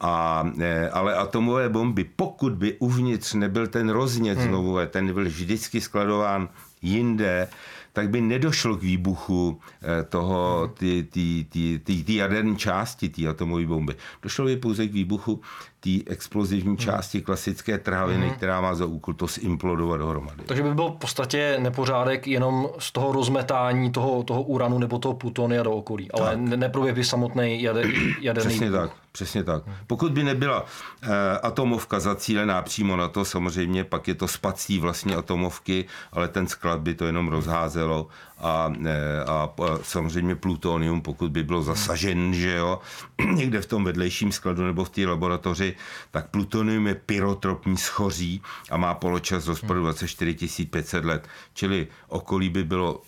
A, 0.00 0.44
e, 0.60 0.90
ale 0.90 1.14
atomové 1.14 1.68
bomby, 1.68 2.04
pokud 2.04 2.52
by 2.52 2.72
uvnitř 2.78 3.34
nebyl 3.34 3.66
ten 3.66 3.90
roznět 3.90 4.38
hmm. 4.38 4.48
znovu, 4.48 4.78
ten 4.90 5.14
byl 5.14 5.24
vždycky 5.24 5.80
skladován 5.80 6.48
jinde, 6.82 7.48
tak 7.94 8.10
by 8.10 8.20
nedošlo 8.20 8.76
k 8.76 8.82
výbuchu 8.82 9.54
eh, 9.54 10.02
toho, 10.02 10.68
ty, 10.74 11.06
ty, 11.06 11.46
ty, 11.48 11.78
ty, 11.78 12.02
ty 12.04 12.14
jaderné 12.14 12.58
části 12.58 13.08
té 13.08 13.26
atomové 13.30 13.66
bomby. 13.66 13.94
Došlo 14.22 14.44
by 14.44 14.56
pouze 14.56 14.86
k 14.86 14.92
výbuchu 14.92 15.40
té 15.84 16.10
explozivní 16.12 16.68
hmm. 16.68 16.76
části 16.76 17.22
klasické 17.22 17.78
trhaviny, 17.78 18.26
hmm. 18.26 18.34
která 18.34 18.60
má 18.60 18.74
za 18.74 18.86
úkol 18.86 19.14
to 19.14 19.26
zimplodovat 19.26 20.00
dohromady. 20.00 20.42
Takže 20.46 20.62
by 20.62 20.74
byl 20.74 20.88
v 20.88 20.96
podstatě 20.96 21.56
nepořádek 21.58 22.26
jenom 22.26 22.68
z 22.78 22.92
toho 22.92 23.12
rozmetání 23.12 23.92
toho, 23.92 24.22
toho 24.22 24.42
uranu 24.42 24.78
nebo 24.78 24.98
toho 24.98 25.14
plutonia 25.14 25.62
do 25.62 25.70
okolí, 25.72 26.12
ale 26.12 26.30
tak. 26.30 26.38
neproběh 26.38 26.94
by 26.94 27.04
samotný 27.04 27.62
jader, 27.62 27.86
jaderný 28.20 28.50
Přesně 28.50 28.70
tak. 28.70 28.90
Přesně 29.12 29.44
tak. 29.44 29.62
Pokud 29.86 30.12
by 30.12 30.22
nebyla 30.22 30.64
eh, 31.02 31.08
atomovka 31.42 32.00
zacílená 32.00 32.62
přímo 32.62 32.96
na 32.96 33.08
to, 33.08 33.24
samozřejmě 33.24 33.84
pak 33.84 34.08
je 34.08 34.14
to 34.14 34.28
spací 34.28 34.78
vlastně 34.78 35.16
atomovky, 35.16 35.84
ale 36.12 36.28
ten 36.28 36.46
sklad 36.46 36.80
by 36.80 36.94
to 36.94 37.06
jenom 37.06 37.28
rozházelo 37.28 38.06
a, 38.38 38.72
eh, 38.86 39.24
a, 39.24 39.32
a 39.32 39.78
samozřejmě 39.82 40.34
plutonium, 40.34 41.00
pokud 41.00 41.30
by 41.30 41.42
bylo 41.42 41.62
zasažen, 41.62 42.34
že 42.34 42.54
jo, 42.54 42.80
někde 43.34 43.60
v 43.60 43.66
tom 43.66 43.84
vedlejším 43.84 44.32
skladu 44.32 44.64
nebo 44.64 44.84
v 44.84 44.90
té 44.90 45.06
laboratoři, 45.06 45.76
tak 46.10 46.30
plutonium 46.30 46.86
je 46.86 46.94
pyrotropní, 46.94 47.76
schoří 47.76 48.42
a 48.70 48.76
má 48.76 48.94
poločas 48.94 49.46
rozpadu 49.46 49.80
24 49.80 50.66
500 50.66 51.04
let. 51.04 51.28
Čili 51.54 51.88
okolí 52.08 52.48
by 52.48 52.64
bylo, 52.64 53.00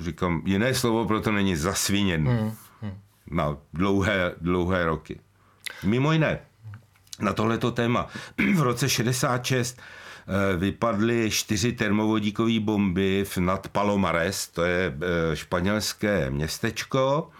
říkám, 0.00 0.42
jiné 0.44 0.74
slovo 0.74 1.06
pro 1.06 1.20
to 1.20 1.32
není 1.32 1.56
zasviněn. 1.56 2.28
Hmm 2.28 2.52
na 3.30 3.56
dlouhé, 3.72 4.34
dlouhé 4.40 4.84
roky. 4.84 5.20
Mimo 5.84 6.12
jiné, 6.12 6.38
na 7.20 7.32
tohleto 7.32 7.70
téma 7.70 8.06
v 8.54 8.62
roce 8.62 8.88
66 8.88 9.78
eh, 9.78 9.82
vypadly 10.56 11.30
čtyři 11.30 11.72
termovodíkové 11.72 12.60
bomby 12.60 13.24
nad 13.38 13.68
Palomares, 13.68 14.48
to 14.48 14.64
je 14.64 14.96
eh, 15.32 15.36
španělské 15.36 16.30
městečko. 16.30 17.30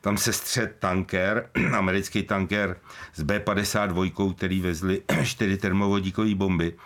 Tam 0.00 0.16
se 0.18 0.32
střed 0.32 0.76
tanker, 0.78 1.50
americký 1.76 2.22
tanker 2.22 2.76
s 3.14 3.22
B-52, 3.22 4.34
který 4.34 4.60
vezli 4.60 5.02
čtyři 5.24 5.56
termovodíkové 5.56 6.34
bomby. 6.34 6.76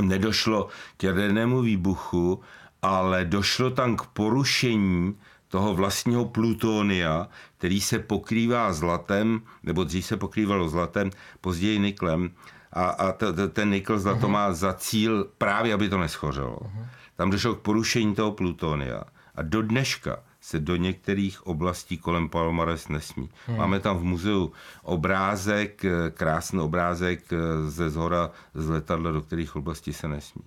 Nedošlo 0.00 0.68
k 0.96 1.02
jadernému 1.02 1.60
výbuchu, 1.60 2.40
ale 2.82 3.24
došlo 3.24 3.70
tam 3.70 3.96
k 3.96 4.06
porušení 4.06 5.16
toho 5.48 5.74
vlastního 5.74 6.24
plutonia, 6.24 7.28
který 7.58 7.80
se 7.80 7.98
pokrývá 7.98 8.72
zlatem, 8.72 9.42
nebo 9.62 9.84
dřív 9.84 10.06
se 10.06 10.16
pokrývalo 10.16 10.68
zlatem, 10.68 11.10
později 11.40 11.78
niklem. 11.78 12.30
A, 12.72 12.84
a 12.84 13.12
t, 13.12 13.32
t, 13.32 13.48
ten 13.48 13.70
nikl 13.70 13.98
zlato 13.98 14.26
uh-huh. 14.26 14.30
má 14.30 14.52
za 14.52 14.72
cíl 14.72 15.24
právě, 15.38 15.74
aby 15.74 15.88
to 15.88 15.98
neschořelo. 15.98 16.56
Uh-huh. 16.56 16.86
Tam 17.16 17.30
došlo 17.30 17.54
k 17.54 17.60
porušení 17.60 18.14
toho 18.14 18.32
plutonia. 18.32 19.02
A 19.34 19.42
do 19.42 19.62
dneška 19.62 20.22
se 20.40 20.60
do 20.60 20.76
některých 20.76 21.46
oblastí 21.46 21.98
kolem 21.98 22.28
Palomares 22.28 22.88
nesmí. 22.88 23.28
Hmm. 23.46 23.56
Máme 23.56 23.80
tam 23.80 23.98
v 23.98 24.02
muzeu 24.02 24.52
obrázek, 24.82 25.82
krásný 26.14 26.60
obrázek 26.60 27.20
ze 27.66 27.90
zhora 27.90 28.30
z 28.54 28.68
letadla, 28.68 29.12
do 29.12 29.22
kterých 29.22 29.56
oblastí 29.56 29.92
se 29.92 30.08
nesmí. 30.08 30.42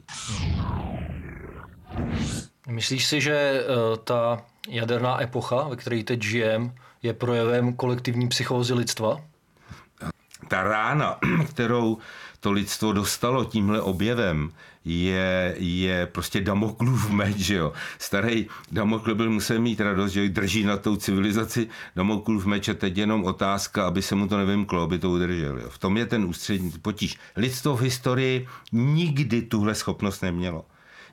Myslíš 2.68 3.06
si, 3.06 3.22
že 3.22 3.64
uh, 3.64 3.98
ta 3.98 4.42
jaderná 4.70 5.22
epocha, 5.22 5.68
ve 5.68 5.76
které 5.76 6.04
teď 6.04 6.22
žijeme, 6.22 6.74
je 7.04 7.14
projevem 7.14 7.74
kolektivní 7.74 8.28
psychózy 8.28 8.74
lidstva? 8.74 9.22
Ta 10.47 10.63
rána, 10.63 11.19
kterou 11.49 11.97
to 12.39 12.51
lidstvo 12.51 12.93
dostalo 12.93 13.45
tímhle 13.45 13.81
objevem, 13.81 14.51
je, 14.86 15.55
je 15.58 16.05
prostě 16.05 16.41
Damoklův 16.41 17.10
meč, 17.10 17.38
že 17.38 17.55
jo. 17.55 17.73
Starý 17.99 18.47
Damokl 18.71 19.15
byl 19.15 19.29
musel 19.29 19.60
mít 19.60 19.81
radost, 19.81 20.12
že 20.12 20.29
drží 20.29 20.63
na 20.63 20.77
tou 20.77 20.95
civilizaci 20.95 21.67
Damoklův 21.95 22.45
meč 22.45 22.69
a 22.69 22.73
teď 22.73 22.97
jenom 22.97 23.23
otázka, 23.23 23.88
aby 23.88 24.01
se 24.01 24.15
mu 24.15 24.27
to 24.27 24.38
nevymklo, 24.38 24.81
aby 24.81 24.99
to 24.99 25.10
udržel. 25.10 25.60
V 25.69 25.77
tom 25.77 25.97
je 25.97 26.05
ten 26.05 26.25
ústřední 26.25 26.71
potíž. 26.71 27.17
Lidstvo 27.36 27.77
v 27.77 27.81
historii 27.81 28.47
nikdy 28.71 29.41
tuhle 29.41 29.75
schopnost 29.75 30.21
nemělo 30.21 30.65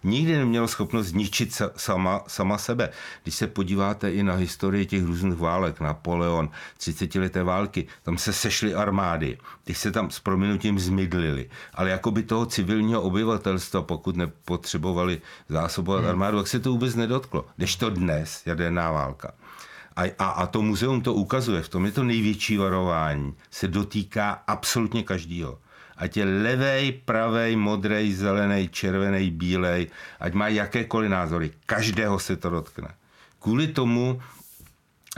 nikdy 0.05 0.37
nemělo 0.37 0.69
schopnost 0.69 1.07
zničit 1.07 1.63
sama, 1.77 2.25
sama 2.27 2.59
sebe. 2.59 2.91
Když 3.23 3.35
se 3.35 3.47
podíváte 3.47 4.13
i 4.13 4.23
na 4.23 4.35
historii 4.35 4.87
těch 4.87 5.05
různých 5.05 5.39
válek, 5.39 5.81
Napoleon, 5.81 6.51
30 6.79 7.15
leté 7.15 7.43
války, 7.43 7.87
tam 8.03 8.19
se 8.19 8.33
sešly 8.33 8.75
armády, 8.75 9.39
ty 9.65 9.75
se 9.75 9.91
tam 9.91 10.11
s 10.11 10.21
prominutím 10.21 10.79
zmydlili, 10.79 11.51
ale 11.75 11.91
jako 11.91 12.11
by 12.11 12.23
toho 12.23 12.47
civilního 12.47 13.03
obyvatelstva, 13.03 13.83
pokud 13.83 14.17
nepotřebovali 14.17 15.21
zásobovat 15.49 16.01
hmm. 16.01 16.11
armádu, 16.11 16.39
tak 16.39 16.49
se 16.49 16.61
to 16.61 16.71
vůbec 16.71 16.95
nedotklo. 16.95 17.45
Když 17.57 17.77
to 17.77 17.91
dnes, 17.91 18.43
jaderná 18.47 18.91
válka. 18.91 19.33
A, 19.97 20.03
a, 20.19 20.27
a 20.27 20.47
to 20.47 20.63
muzeum 20.63 21.01
to 21.01 21.15
ukazuje, 21.15 21.63
v 21.63 21.69
tom 21.69 21.87
je 21.87 21.93
to 21.93 22.05
největší 22.05 22.57
varování, 22.57 23.35
se 23.51 23.69
dotýká 23.69 24.43
absolutně 24.47 25.03
každýho 25.03 25.59
ať 25.97 26.17
je 26.17 26.25
levej, 26.25 26.85
pravej, 27.05 27.57
modrej, 27.57 28.13
zelený, 28.13 28.69
červený, 28.69 29.31
bílej, 29.31 29.91
ať 30.21 30.33
má 30.35 30.49
jakékoliv 30.49 31.11
názory, 31.11 31.51
každého 31.67 32.19
se 32.19 32.37
to 32.37 32.51
dotkne. 32.51 32.89
Kvůli 33.39 33.67
tomu 33.75 34.21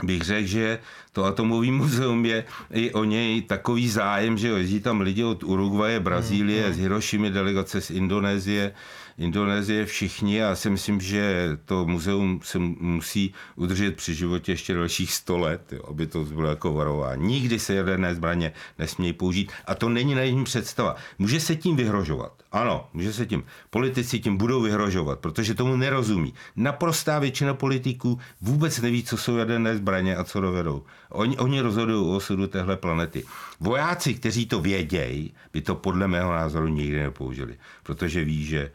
bych 0.03 0.21
řekl, 0.21 0.47
že 0.47 0.79
to 1.13 1.23
atomový 1.23 1.71
muzeum 1.71 2.25
je 2.25 2.43
i 2.71 2.91
o 2.91 3.03
něj 3.03 3.41
takový 3.41 3.89
zájem, 3.89 4.37
že 4.37 4.47
jezdí 4.47 4.79
tam 4.79 5.01
lidi 5.01 5.23
od 5.23 5.43
Uruguaye, 5.43 5.99
Brazílie, 5.99 6.67
mm, 6.67 6.73
z 6.73 6.77
Hirošimy, 6.77 7.31
delegace 7.31 7.81
z 7.81 7.89
Indonésie, 7.89 8.75
Indonésie 9.17 9.85
všichni 9.85 10.43
a 10.43 10.47
já 10.49 10.55
si 10.55 10.69
myslím, 10.69 11.01
že 11.01 11.49
to 11.65 11.85
muzeum 11.85 12.39
se 12.43 12.59
musí 12.59 13.33
udržet 13.55 13.95
při 13.95 14.15
životě 14.15 14.51
ještě 14.51 14.73
dalších 14.73 15.13
100 15.13 15.37
let, 15.37 15.73
jo, 15.73 15.81
aby 15.87 16.07
to 16.07 16.23
bylo 16.23 16.49
jako 16.49 16.73
varování. 16.73 17.27
Nikdy 17.27 17.59
se 17.59 17.75
jaderné 17.75 18.15
zbraně 18.15 18.51
nesmějí 18.79 19.13
použít 19.13 19.51
a 19.65 19.75
to 19.75 19.89
není 19.89 20.15
na 20.15 20.21
jejím 20.21 20.43
představa. 20.43 20.95
Může 21.19 21.39
se 21.39 21.55
tím 21.55 21.75
vyhrožovat. 21.75 22.33
Ano, 22.51 22.87
může 22.93 23.13
se 23.13 23.25
tím. 23.25 23.43
Politici 23.69 24.19
tím 24.19 24.37
budou 24.37 24.61
vyhrožovat, 24.61 25.19
protože 25.19 25.53
tomu 25.53 25.75
nerozumí. 25.75 26.33
Naprostá 26.55 27.19
většina 27.19 27.53
politiků 27.53 28.19
vůbec 28.41 28.81
neví, 28.81 29.03
co 29.03 29.17
jsou 29.17 29.37
jaderné 29.37 29.77
zbraně 29.77 30.15
a 30.15 30.23
co 30.23 30.41
dovedou. 30.41 30.83
Oni, 31.09 31.37
oni 31.37 31.61
rozhodují 31.61 32.05
o 32.05 32.15
osudu 32.15 32.47
téhle 32.47 32.77
planety. 32.77 33.23
Vojáci, 33.59 34.13
kteří 34.13 34.45
to 34.45 34.61
vědějí, 34.61 35.33
by 35.53 35.61
to 35.61 35.75
podle 35.75 36.07
mého 36.07 36.31
názoru 36.31 36.67
nikdy 36.67 36.99
nepoužili, 36.99 37.57
protože 37.83 38.23
ví, 38.23 38.45
že 38.45 38.71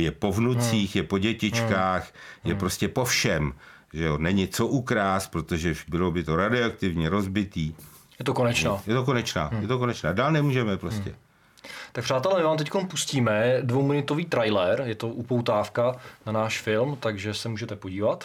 je 0.00 0.10
po 0.10 0.32
vnucích, 0.32 0.96
je 0.96 1.02
po 1.02 1.18
dětičkách, 1.18 2.12
je 2.44 2.54
prostě 2.54 2.88
po 2.88 3.04
všem. 3.04 3.52
Že 3.92 4.04
jo, 4.04 4.18
není 4.18 4.48
co 4.48 4.66
ukrást, 4.66 5.28
protože 5.28 5.74
bylo 5.88 6.10
by 6.10 6.24
to 6.24 6.36
radioaktivně 6.36 7.08
rozbitý. 7.08 7.74
Je 8.18 8.24
to 8.24 8.34
konečná. 8.34 8.82
Je 8.86 8.94
to 8.94 9.04
konečná, 9.04 9.46
hmm. 9.46 9.62
je 9.62 9.68
to 9.68 9.78
konečná. 9.78 10.12
Dál 10.12 10.32
nemůžeme 10.32 10.76
prostě. 10.76 11.10
Hmm. 11.10 11.18
Tak 11.92 12.04
přátelé, 12.04 12.38
my 12.38 12.44
vám 12.44 12.56
teď 12.56 12.70
pustíme 12.90 13.58
dvouminutový 13.62 14.24
trailer, 14.24 14.82
je 14.86 14.94
to 14.94 15.08
upoutávka 15.08 15.96
na 16.26 16.32
náš 16.32 16.60
film, 16.60 16.96
takže 17.00 17.34
se 17.34 17.48
můžete 17.48 17.76
podívat. 17.76 18.24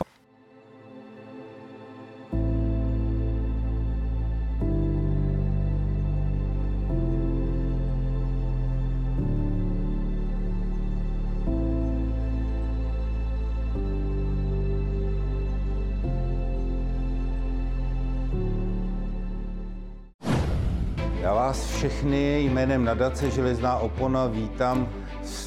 Všechny 22.06 22.40
jménem 22.40 22.84
nadace 22.86 23.32
Železná 23.32 23.78
opona 23.78 24.28
vítám 24.28 24.90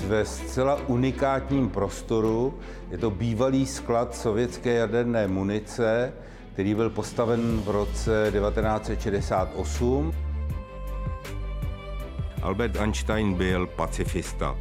ve 0.06 0.24
zcela 0.24 0.78
unikátním 0.86 1.70
prostoru. 1.70 2.58
Je 2.90 2.98
to 2.98 3.10
bývalý 3.10 3.66
sklad 3.66 4.14
sovětské 4.14 4.72
jaderné 4.72 5.28
munice, 5.28 6.12
který 6.52 6.74
byl 6.74 6.90
postaven 6.90 7.60
v 7.60 7.68
roce 7.70 8.32
1968. 8.32 10.12
Albert 12.42 12.76
Einstein 12.76 13.34
byl 13.34 13.66
pacifista 13.66 14.56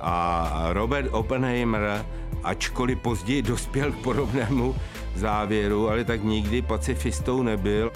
a 0.00 0.66
Robert 0.72 1.08
Oppenheimer, 1.12 2.04
ačkoliv 2.44 2.98
později 2.98 3.42
dospěl 3.42 3.92
k 3.92 4.02
podobnému 4.02 4.74
závěru, 5.14 5.88
ale 5.88 6.04
tak 6.04 6.24
nikdy 6.24 6.62
pacifistou 6.62 7.42
nebyl. 7.42 7.92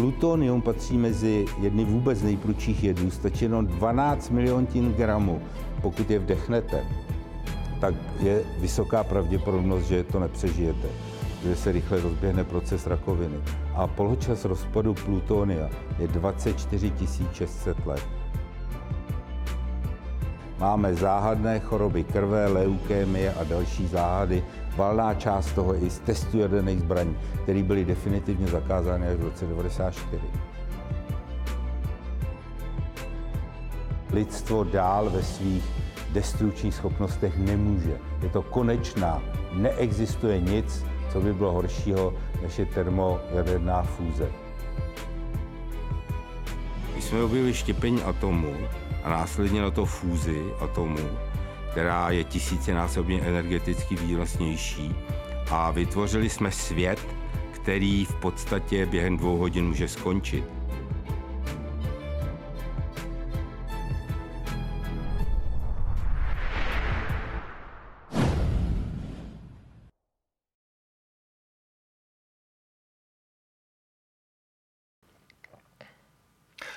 Plutonium 0.00 0.62
patří 0.62 0.98
mezi 0.98 1.44
jedny 1.60 1.84
vůbec 1.84 2.22
nejprudších 2.22 2.84
jedů. 2.84 3.10
Stačí 3.10 3.44
jenom 3.44 3.66
12 3.66 4.30
miliontin 4.30 4.92
gramů. 4.92 5.42
Pokud 5.82 6.10
je 6.10 6.18
vdechnete, 6.18 6.84
tak 7.80 7.94
je 8.20 8.42
vysoká 8.58 9.04
pravděpodobnost, 9.04 9.84
že 9.84 10.04
to 10.04 10.20
nepřežijete, 10.20 10.88
že 11.42 11.56
se 11.56 11.72
rychle 11.72 12.00
rozběhne 12.00 12.44
proces 12.44 12.86
rakoviny. 12.86 13.36
A 13.74 13.86
poločas 13.86 14.44
rozpadu 14.44 14.94
plutonia 14.94 15.68
je 15.98 16.08
24 16.08 16.92
600 17.32 17.86
let. 17.86 18.08
Máme 20.58 20.94
záhadné 20.94 21.60
choroby 21.60 22.04
krve, 22.04 22.46
leukémie 22.46 23.34
a 23.34 23.44
další 23.44 23.86
záhady. 23.86 24.44
Valná 24.76 25.14
část 25.14 25.52
toho 25.52 25.74
i 25.84 25.90
z 25.90 25.98
testu 25.98 26.38
jaderných 26.38 26.80
zbraní, 26.80 27.16
které 27.42 27.62
byly 27.62 27.84
definitivně 27.84 28.46
zakázány 28.46 29.06
až 29.06 29.16
v 29.16 29.24
roce 29.24 29.46
1994. 29.46 30.22
Lidstvo 34.12 34.64
dál 34.64 35.10
ve 35.10 35.22
svých 35.22 35.64
destručních 36.12 36.74
schopnostech 36.74 37.38
nemůže. 37.38 37.98
Je 38.22 38.28
to 38.28 38.42
konečná. 38.42 39.22
Neexistuje 39.52 40.40
nic, 40.40 40.84
co 41.12 41.20
by 41.20 41.34
bylo 41.34 41.52
horšího, 41.52 42.14
než 42.42 42.58
je 42.58 42.66
termojaderná 42.66 43.82
fúze. 43.82 44.32
Když 46.92 47.04
jsme 47.04 47.22
objevili 47.22 47.54
štěpení 47.54 48.02
atomu, 48.02 48.54
a 49.04 49.10
následně 49.10 49.62
na 49.62 49.70
to 49.70 49.84
fúzi 49.84 50.44
atomu, 50.60 51.08
která 51.70 52.10
je 52.10 52.24
tisícinásobně 52.24 53.20
energeticky 53.20 53.96
výnosnější 53.96 54.94
a 55.50 55.70
vytvořili 55.70 56.30
jsme 56.30 56.52
svět, 56.52 57.06
který 57.52 58.04
v 58.04 58.14
podstatě 58.14 58.86
během 58.86 59.16
dvou 59.16 59.36
hodin 59.36 59.66
může 59.66 59.88
skončit. 59.88 60.44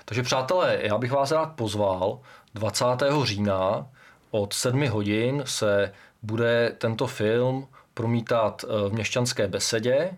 Takže 0.05 0.23
přátelé, 0.23 0.79
já 0.81 0.97
bych 0.97 1.11
vás 1.11 1.31
rád 1.31 1.45
pozval 1.45 2.19
20. 2.53 2.85
října 3.23 3.87
od 4.33 4.53
7 4.53 4.87
hodin 4.87 5.43
se 5.45 5.93
bude 6.23 6.75
tento 6.77 7.07
film 7.07 7.67
promítat 7.93 8.65
eh, 8.67 8.89
v 8.89 8.93
Měšťanské 8.93 9.47
besedě. 9.47 9.93
Eh, 9.93 10.15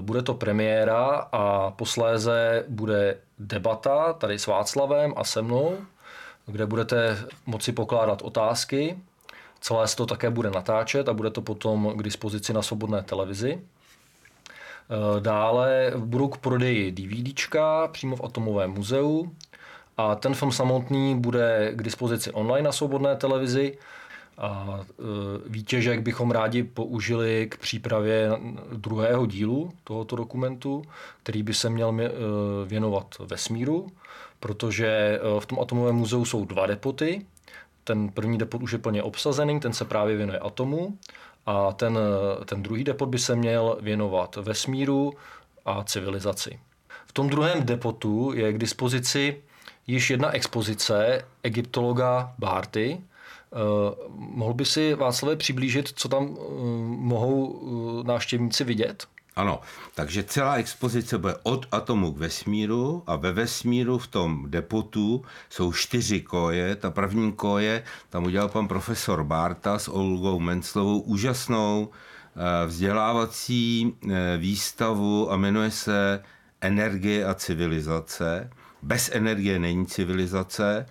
bude 0.00 0.22
to 0.22 0.34
premiéra 0.34 1.28
a 1.32 1.70
posléze 1.70 2.64
bude 2.68 3.18
debata 3.38 4.12
tady 4.12 4.38
s 4.38 4.46
Václavem 4.46 5.12
a 5.16 5.24
se 5.24 5.42
mnou, 5.42 5.76
kde 6.46 6.66
budete 6.66 7.18
moci 7.46 7.72
pokládat 7.72 8.22
otázky. 8.22 8.98
Celé 9.60 9.88
se 9.88 9.96
to 9.96 10.06
také 10.06 10.30
bude 10.30 10.50
natáčet 10.50 11.08
a 11.08 11.12
bude 11.12 11.30
to 11.30 11.42
potom 11.42 11.92
k 11.96 12.02
dispozici 12.02 12.52
na 12.52 12.62
svobodné 12.62 13.02
televizi. 13.02 13.60
Eh, 13.60 15.20
dále 15.20 15.92
budou 15.96 16.28
k 16.28 16.38
prodeji 16.38 16.92
DVDčka 16.92 17.88
přímo 17.88 18.16
v 18.16 18.24
Atomovém 18.24 18.70
muzeu 18.70 19.32
a 19.96 20.14
ten 20.14 20.34
film 20.34 20.52
samotný 20.52 21.20
bude 21.20 21.72
k 21.74 21.82
dispozici 21.82 22.30
online 22.30 22.64
na 22.64 22.72
svobodné 22.72 23.16
televizi. 23.16 23.78
A 24.38 24.80
eh, 24.80 25.02
výtěžek 25.46 26.00
bychom 26.00 26.30
rádi 26.30 26.62
použili 26.62 27.46
k 27.50 27.58
přípravě 27.58 28.30
druhého 28.72 29.26
dílu 29.26 29.72
tohoto 29.84 30.16
dokumentu, 30.16 30.82
který 31.22 31.42
by 31.42 31.54
se 31.54 31.70
měl 31.70 31.96
eh, 32.00 32.10
věnovat 32.66 33.14
vesmíru, 33.18 33.86
protože 34.40 35.20
v 35.38 35.46
tom 35.46 35.60
atomovém 35.60 35.94
muzeu 35.94 36.24
jsou 36.24 36.44
dva 36.44 36.66
depoty. 36.66 37.26
Ten 37.84 38.08
první 38.08 38.38
depot 38.38 38.62
už 38.62 38.72
je 38.72 38.78
plně 38.78 39.02
obsazený, 39.02 39.60
ten 39.60 39.72
se 39.72 39.84
právě 39.84 40.16
věnuje 40.16 40.38
atomu 40.38 40.98
a 41.46 41.72
ten, 41.72 41.98
ten 42.44 42.62
druhý 42.62 42.84
depot 42.84 43.08
by 43.08 43.18
se 43.18 43.36
měl 43.36 43.78
věnovat 43.80 44.36
vesmíru 44.36 45.12
a 45.64 45.84
civilizaci. 45.84 46.58
V 47.06 47.12
tom 47.12 47.28
druhém 47.28 47.62
depotu 47.62 48.32
je 48.34 48.52
k 48.52 48.58
dispozici 48.58 49.42
již 49.86 50.10
jedna 50.10 50.30
expozice 50.30 51.24
egyptologa 51.42 52.34
Bárty. 52.38 53.00
Mohl 54.16 54.54
by 54.54 54.64
si 54.64 54.94
Václavé 54.94 55.36
přiblížit, 55.36 55.88
co 55.94 56.08
tam 56.08 56.36
mohou 56.86 57.62
návštěvníci 58.06 58.64
vidět? 58.64 59.06
Ano, 59.36 59.60
takže 59.94 60.22
celá 60.22 60.54
expozice 60.54 61.18
bude 61.18 61.34
od 61.42 61.66
atomu 61.72 62.12
k 62.12 62.18
vesmíru 62.18 63.02
a 63.06 63.16
ve 63.16 63.32
vesmíru 63.32 63.98
v 63.98 64.06
tom 64.06 64.44
depotu 64.50 65.24
jsou 65.50 65.72
čtyři 65.72 66.20
koje. 66.20 66.76
Ta 66.76 66.90
první 66.90 67.32
koje 67.32 67.82
tam 68.10 68.24
udělal 68.24 68.48
pan 68.48 68.68
profesor 68.68 69.24
Barta 69.24 69.78
s 69.78 69.88
Olgou 69.88 70.40
Menclovou 70.40 71.00
úžasnou 71.00 71.88
eh, 71.90 72.66
vzdělávací 72.66 73.92
eh, 73.92 74.36
výstavu 74.36 75.32
a 75.32 75.36
jmenuje 75.36 75.70
se 75.70 76.22
Energie 76.60 77.24
a 77.24 77.34
civilizace. 77.34 78.50
Bez 78.84 79.10
energie 79.12 79.58
není 79.58 79.86
civilizace. 79.86 80.86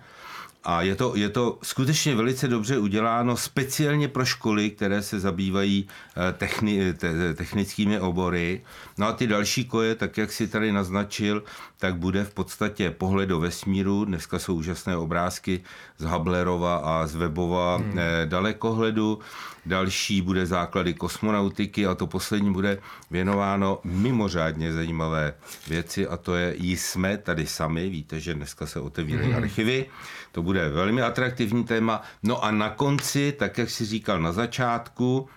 A 0.64 0.82
je 0.82 0.96
to, 0.96 1.16
je 1.16 1.28
to 1.28 1.58
skutečně 1.62 2.14
velice 2.14 2.48
dobře 2.48 2.78
uděláno 2.78 3.36
speciálně 3.36 4.08
pro 4.08 4.24
školy, 4.24 4.70
které 4.70 5.02
se 5.02 5.20
zabývají 5.20 5.88
eh, 5.88 6.32
techni, 6.32 6.94
te, 6.94 7.34
technickými 7.34 8.00
obory. 8.00 8.62
No 8.98 9.06
a 9.06 9.12
ty 9.12 9.26
další 9.26 9.64
koje, 9.64 9.94
tak 9.94 10.18
jak 10.18 10.32
si 10.32 10.48
tady 10.48 10.72
naznačil, 10.72 11.44
tak 11.84 11.96
bude 11.96 12.24
v 12.24 12.34
podstatě 12.34 12.90
pohled 12.90 13.28
do 13.28 13.40
vesmíru. 13.40 14.04
Dneska 14.04 14.38
jsou 14.38 14.54
úžasné 14.54 14.96
obrázky 14.96 15.60
z 15.98 16.04
Hablerova 16.04 16.76
a 16.76 17.06
z 17.06 17.14
Webova 17.14 17.76
hmm. 17.76 17.98
Eh, 17.98 18.26
dalekohledu. 18.26 19.18
Další 19.66 20.22
bude 20.22 20.46
základy 20.46 20.94
kosmonautiky 20.94 21.86
a 21.86 21.94
to 21.94 22.06
poslední 22.06 22.52
bude 22.52 22.78
věnováno 23.10 23.78
mimořádně 23.84 24.72
zajímavé 24.72 25.34
věci 25.68 26.08
a 26.08 26.16
to 26.16 26.34
je 26.34 26.54
jsme 26.58 27.16
tady 27.16 27.46
sami. 27.46 27.88
Víte, 27.88 28.20
že 28.20 28.34
dneska 28.34 28.66
se 28.66 28.80
otevírají 28.80 29.28
hmm. 29.28 29.42
archivy. 29.42 29.86
To 30.32 30.42
bude 30.42 30.68
velmi 30.68 31.02
atraktivní 31.02 31.64
téma. 31.64 32.02
No 32.22 32.44
a 32.44 32.50
na 32.50 32.70
konci, 32.70 33.32
tak 33.38 33.58
jak 33.58 33.70
si 33.70 33.84
říkal 33.84 34.20
na 34.20 34.32
začátku, 34.32 35.28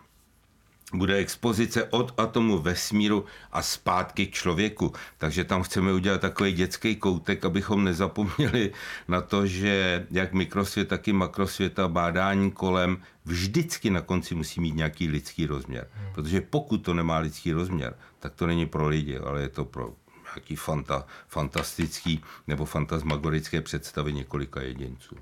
bude 0.93 1.15
expozice 1.15 1.83
od 1.83 2.13
atomu 2.17 2.59
vesmíru 2.59 3.25
a 3.51 3.61
zpátky 3.61 4.27
k 4.27 4.33
člověku. 4.33 4.93
Takže 5.17 5.43
tam 5.43 5.63
chceme 5.63 5.93
udělat 5.93 6.21
takový 6.21 6.51
dětský 6.51 6.95
koutek, 6.95 7.45
abychom 7.45 7.83
nezapomněli 7.83 8.71
na 9.07 9.21
to, 9.21 9.47
že 9.47 10.05
jak 10.11 10.33
mikrosvět, 10.33 10.87
tak 10.87 11.07
i 11.07 11.13
makrosvěta, 11.13 11.87
bádání 11.87 12.51
kolem 12.51 13.01
vždycky 13.25 13.89
na 13.89 14.01
konci 14.01 14.35
musí 14.35 14.61
mít 14.61 14.75
nějaký 14.75 15.07
lidský 15.07 15.45
rozměr. 15.45 15.87
Protože 16.15 16.41
pokud 16.41 16.77
to 16.77 16.93
nemá 16.93 17.17
lidský 17.17 17.51
rozměr, 17.51 17.95
tak 18.19 18.35
to 18.35 18.47
není 18.47 18.65
pro 18.65 18.87
lidi, 18.87 19.17
ale 19.17 19.41
je 19.41 19.49
to 19.49 19.65
pro 19.65 19.93
nějaký 20.35 20.55
fanta, 20.55 21.05
fantastický 21.27 22.23
nebo 22.47 22.65
fantasmagorické 22.65 23.61
představy 23.61 24.13
několika 24.13 24.61
jedinců. 24.61 25.15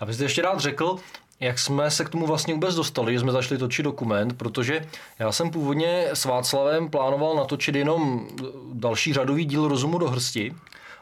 Já 0.00 0.06
bych 0.06 0.20
ještě 0.20 0.42
rád 0.42 0.60
řekl, 0.60 0.96
jak 1.42 1.58
jsme 1.58 1.90
se 1.90 2.04
k 2.04 2.08
tomu 2.08 2.26
vlastně 2.26 2.54
vůbec 2.54 2.74
dostali, 2.74 3.12
že 3.12 3.20
jsme 3.20 3.32
zašli 3.32 3.58
točit 3.58 3.82
dokument, 3.82 4.38
protože 4.38 4.86
já 5.18 5.32
jsem 5.32 5.50
původně 5.50 6.06
s 6.12 6.24
Václavem 6.24 6.88
plánoval 6.90 7.36
natočit 7.36 7.74
jenom 7.74 8.28
další 8.72 9.12
řadový 9.12 9.44
díl 9.44 9.68
Rozumu 9.68 9.98
do 9.98 10.10
hrsti, 10.10 10.54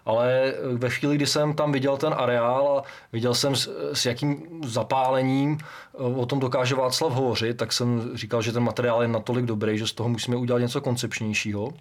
ale 0.05 0.55
ve 0.73 0.91
chvíli, 0.91 1.17
kdy 1.17 1.27
jsem 1.27 1.55
tam 1.55 1.73
viděl 1.73 1.97
ten 1.97 2.15
areál 2.17 2.79
a 2.79 2.83
viděl 3.13 3.35
jsem 3.35 3.57
s, 3.57 3.91
s 3.93 4.07
jakým 4.07 4.61
zapálením 4.65 5.59
o 5.93 6.27
tom 6.27 6.41
dokáže 6.41 6.75
Václav 6.75 7.13
hovořit, 7.13 7.57
tak 7.57 7.73
jsem 7.73 8.11
říkal, 8.15 8.43
že 8.43 8.53
ten 8.53 8.63
materiál 8.63 9.03
je 9.03 9.09
natolik 9.09 9.45
dobrý, 9.45 9.79
že 9.79 9.87
z 9.87 9.93
toho 9.93 10.09
musíme 10.09 10.37
udělat 10.37 10.59
něco 10.59 10.81
koncepčnějšího. 10.81 11.73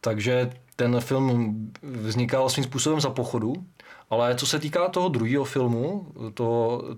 Takže 0.00 0.50
ten 0.76 1.00
film 1.00 1.54
vznikal 1.82 2.48
svým 2.48 2.64
způsobem 2.64 3.00
za 3.00 3.10
pochodu, 3.10 3.54
ale 4.10 4.34
co 4.34 4.46
se 4.46 4.58
týká 4.58 4.88
toho 4.88 5.08
druhého 5.08 5.44
filmu, 5.44 6.06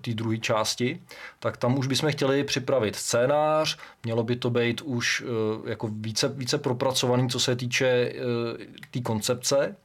té 0.01 0.13
druhé 0.13 0.37
části, 0.37 1.01
tak 1.39 1.57
tam 1.57 1.77
už 1.77 1.87
bychom 1.87 2.11
chtěli 2.11 2.43
připravit 2.43 2.95
scénář, 2.95 3.77
mělo 4.03 4.23
by 4.23 4.35
to 4.35 4.49
být 4.49 4.81
už 4.81 5.23
eh, 5.25 5.69
jako 5.69 5.89
více, 5.91 6.27
více 6.27 6.57
propracovaný, 6.57 7.29
co 7.29 7.39
se 7.39 7.55
týče 7.55 7.87
eh, 7.87 8.13
té 8.91 9.01
koncepce 9.01 9.75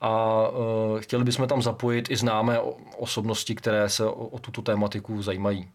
a 0.00 0.48
uh, 0.48 1.00
chtěli 1.00 1.24
bychom 1.24 1.48
tam 1.48 1.62
zapojit 1.62 2.10
i 2.10 2.16
známé 2.16 2.60
osobnosti, 2.96 3.54
které 3.54 3.88
se 3.88 4.04
o, 4.04 4.12
o 4.12 4.38
tuto 4.38 4.62
tématiku 4.62 5.22
zajímají. 5.22 5.68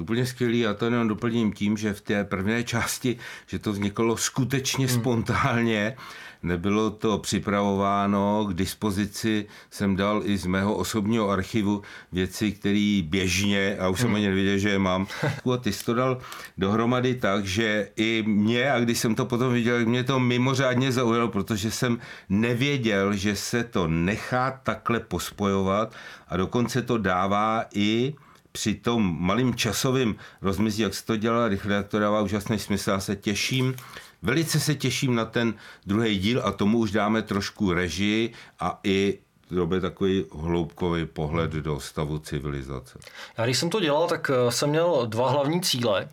Úplně 0.00 0.26
skvělý 0.26 0.66
a 0.66 0.74
to 0.74 0.84
jenom 0.84 1.08
doplním 1.08 1.52
tím, 1.52 1.76
že 1.76 1.92
v 1.92 2.00
té 2.00 2.24
první 2.24 2.64
části, 2.64 3.16
že 3.46 3.58
to 3.58 3.72
vzniklo 3.72 4.16
skutečně 4.16 4.86
hmm. 4.86 5.00
spontánně, 5.00 5.96
nebylo 6.42 6.90
to 6.90 7.18
připravováno, 7.18 8.44
k 8.44 8.54
dispozici 8.54 9.46
jsem 9.70 9.96
dal 9.96 10.22
i 10.24 10.38
z 10.38 10.46
mého 10.46 10.74
osobního 10.74 11.30
archivu 11.30 11.82
věci, 12.12 12.52
které 12.52 13.02
běžně, 13.04 13.76
a 13.80 13.88
už 13.88 14.00
jsem 14.00 14.06
hmm. 14.06 14.16
ani 14.16 14.26
nevěděl, 14.26 14.58
že 14.58 14.70
je 14.70 14.78
mám, 14.78 15.06
a 15.54 15.56
ty 15.56 15.72
jsi 15.72 15.84
to 15.84 15.94
dal 15.94 16.18
dohromady 16.58 17.14
tak, 17.14 17.44
že 17.46 17.88
i 17.96 18.24
mě, 18.26 18.72
a 18.72 18.80
když 18.80 18.98
jsem 18.98 19.14
to 19.14 19.26
potom 19.26 19.52
viděl, 19.52 19.86
mě 19.86 20.04
to 20.04 20.20
mimořádně 20.20 20.92
zaujalo, 20.92 21.28
protože 21.28 21.70
jsem 21.70 21.98
nevěděl, 22.28 23.12
že 23.14 23.36
se 23.36 23.64
to 23.64 23.88
nechá 23.88 24.60
takhle 24.62 25.00
pospojovat 25.00 25.94
a 26.28 26.36
dokonce 26.36 26.82
to 26.82 26.98
dává 26.98 27.64
i 27.74 28.14
při 28.56 28.74
tom 28.74 29.16
malým 29.20 29.54
časovým 29.54 30.16
rozmezí, 30.42 30.82
jak 30.82 30.94
se 30.94 31.06
to 31.06 31.16
dělá 31.16 31.48
rychle, 31.48 31.74
jak 31.74 31.88
to 31.88 31.98
dává 31.98 32.20
úžasný 32.20 32.58
smysl. 32.58 32.90
Já 32.90 33.00
se 33.00 33.16
těším, 33.16 33.76
velice 34.22 34.60
se 34.60 34.74
těším 34.74 35.14
na 35.14 35.24
ten 35.24 35.54
druhý 35.86 36.18
díl 36.18 36.40
a 36.44 36.52
tomu 36.52 36.78
už 36.78 36.90
dáme 36.90 37.22
trošku 37.22 37.72
režii 37.72 38.32
a 38.60 38.80
i 38.84 39.18
to 39.48 39.80
takový 39.80 40.24
hloubkový 40.32 41.06
pohled 41.06 41.50
do 41.50 41.80
stavu 41.80 42.18
civilizace. 42.18 42.98
Já 43.38 43.44
když 43.44 43.58
jsem 43.58 43.70
to 43.70 43.80
dělal, 43.80 44.08
tak 44.08 44.30
eh, 44.30 44.52
jsem 44.52 44.70
měl 44.70 45.06
dva 45.06 45.30
hlavní 45.30 45.60
cíle. 45.60 46.08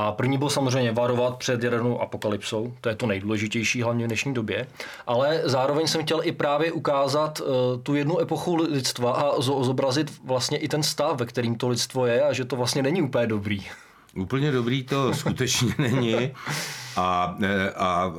A 0.00 0.12
první 0.12 0.38
byl 0.38 0.50
samozřejmě 0.50 0.92
varovat 0.92 1.36
před 1.36 1.62
jadernou 1.62 2.00
apokalypsou, 2.00 2.72
to 2.80 2.88
je 2.88 2.94
to 2.94 3.06
nejdůležitější 3.06 3.82
hlavně 3.82 4.04
v 4.04 4.08
dnešní 4.08 4.34
době, 4.34 4.66
ale 5.06 5.42
zároveň 5.44 5.86
jsem 5.86 6.02
chtěl 6.02 6.20
i 6.24 6.32
právě 6.32 6.72
ukázat 6.72 7.40
uh, 7.40 7.46
tu 7.82 7.94
jednu 7.94 8.20
epochu 8.20 8.56
lidstva 8.56 9.12
a 9.12 9.40
zobrazit 9.40 10.12
vlastně 10.24 10.58
i 10.58 10.68
ten 10.68 10.82
stav, 10.82 11.16
ve 11.16 11.26
kterým 11.26 11.54
to 11.54 11.68
lidstvo 11.68 12.06
je 12.06 12.22
a 12.22 12.32
že 12.32 12.44
to 12.44 12.56
vlastně 12.56 12.82
není 12.82 13.02
úplně 13.02 13.26
dobrý. 13.26 13.66
Úplně 14.16 14.52
dobrý 14.52 14.82
to 14.82 15.14
skutečně 15.14 15.74
není. 15.78 16.30
A, 16.98 17.36
e, 17.42 17.70
a 17.70 18.12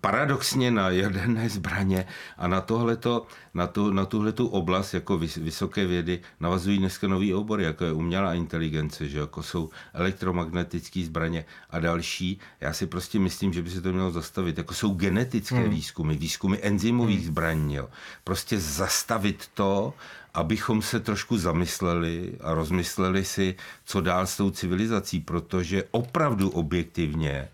paradoxně 0.00 0.70
na 0.70 0.90
jaderné 0.90 1.48
zbraně 1.48 2.06
a 2.38 2.48
na 2.48 2.60
tohleto, 2.60 3.26
na, 3.54 3.66
tu, 3.66 3.92
na 3.92 4.04
tuhletu 4.04 4.46
oblast 4.46 4.94
jako 4.94 5.18
vysoké 5.18 5.86
vědy 5.86 6.20
navazují 6.40 6.78
dneska 6.78 7.08
nový 7.08 7.34
obory, 7.34 7.64
jako 7.64 7.84
je 7.84 7.92
umělá 7.92 8.34
inteligence, 8.34 9.08
že 9.08 9.18
jako 9.18 9.42
jsou 9.42 9.70
elektromagnetické 9.94 11.04
zbraně 11.04 11.44
a 11.70 11.78
další. 11.78 12.40
Já 12.60 12.72
si 12.72 12.86
prostě 12.86 13.18
myslím, 13.18 13.52
že 13.52 13.62
by 13.62 13.70
se 13.70 13.80
to 13.80 13.92
mělo 13.92 14.10
zastavit. 14.10 14.58
Jako 14.58 14.74
jsou 14.74 14.94
genetické 14.94 15.56
hmm. 15.56 15.70
výzkumy, 15.70 16.16
výzkumy 16.16 16.56
enzymových 16.62 17.18
hmm. 17.18 17.26
zbraní. 17.26 17.74
Jo. 17.74 17.88
Prostě 18.24 18.60
zastavit 18.60 19.48
to 19.54 19.94
abychom 20.34 20.82
se 20.82 21.00
trošku 21.00 21.38
zamysleli 21.38 22.36
a 22.40 22.54
rozmysleli 22.54 23.24
si, 23.24 23.54
co 23.84 24.00
dál 24.00 24.26
s 24.26 24.36
tou 24.36 24.50
civilizací, 24.50 25.20
protože 25.20 25.84
opravdu 25.90 26.50
objektivně 26.50 27.48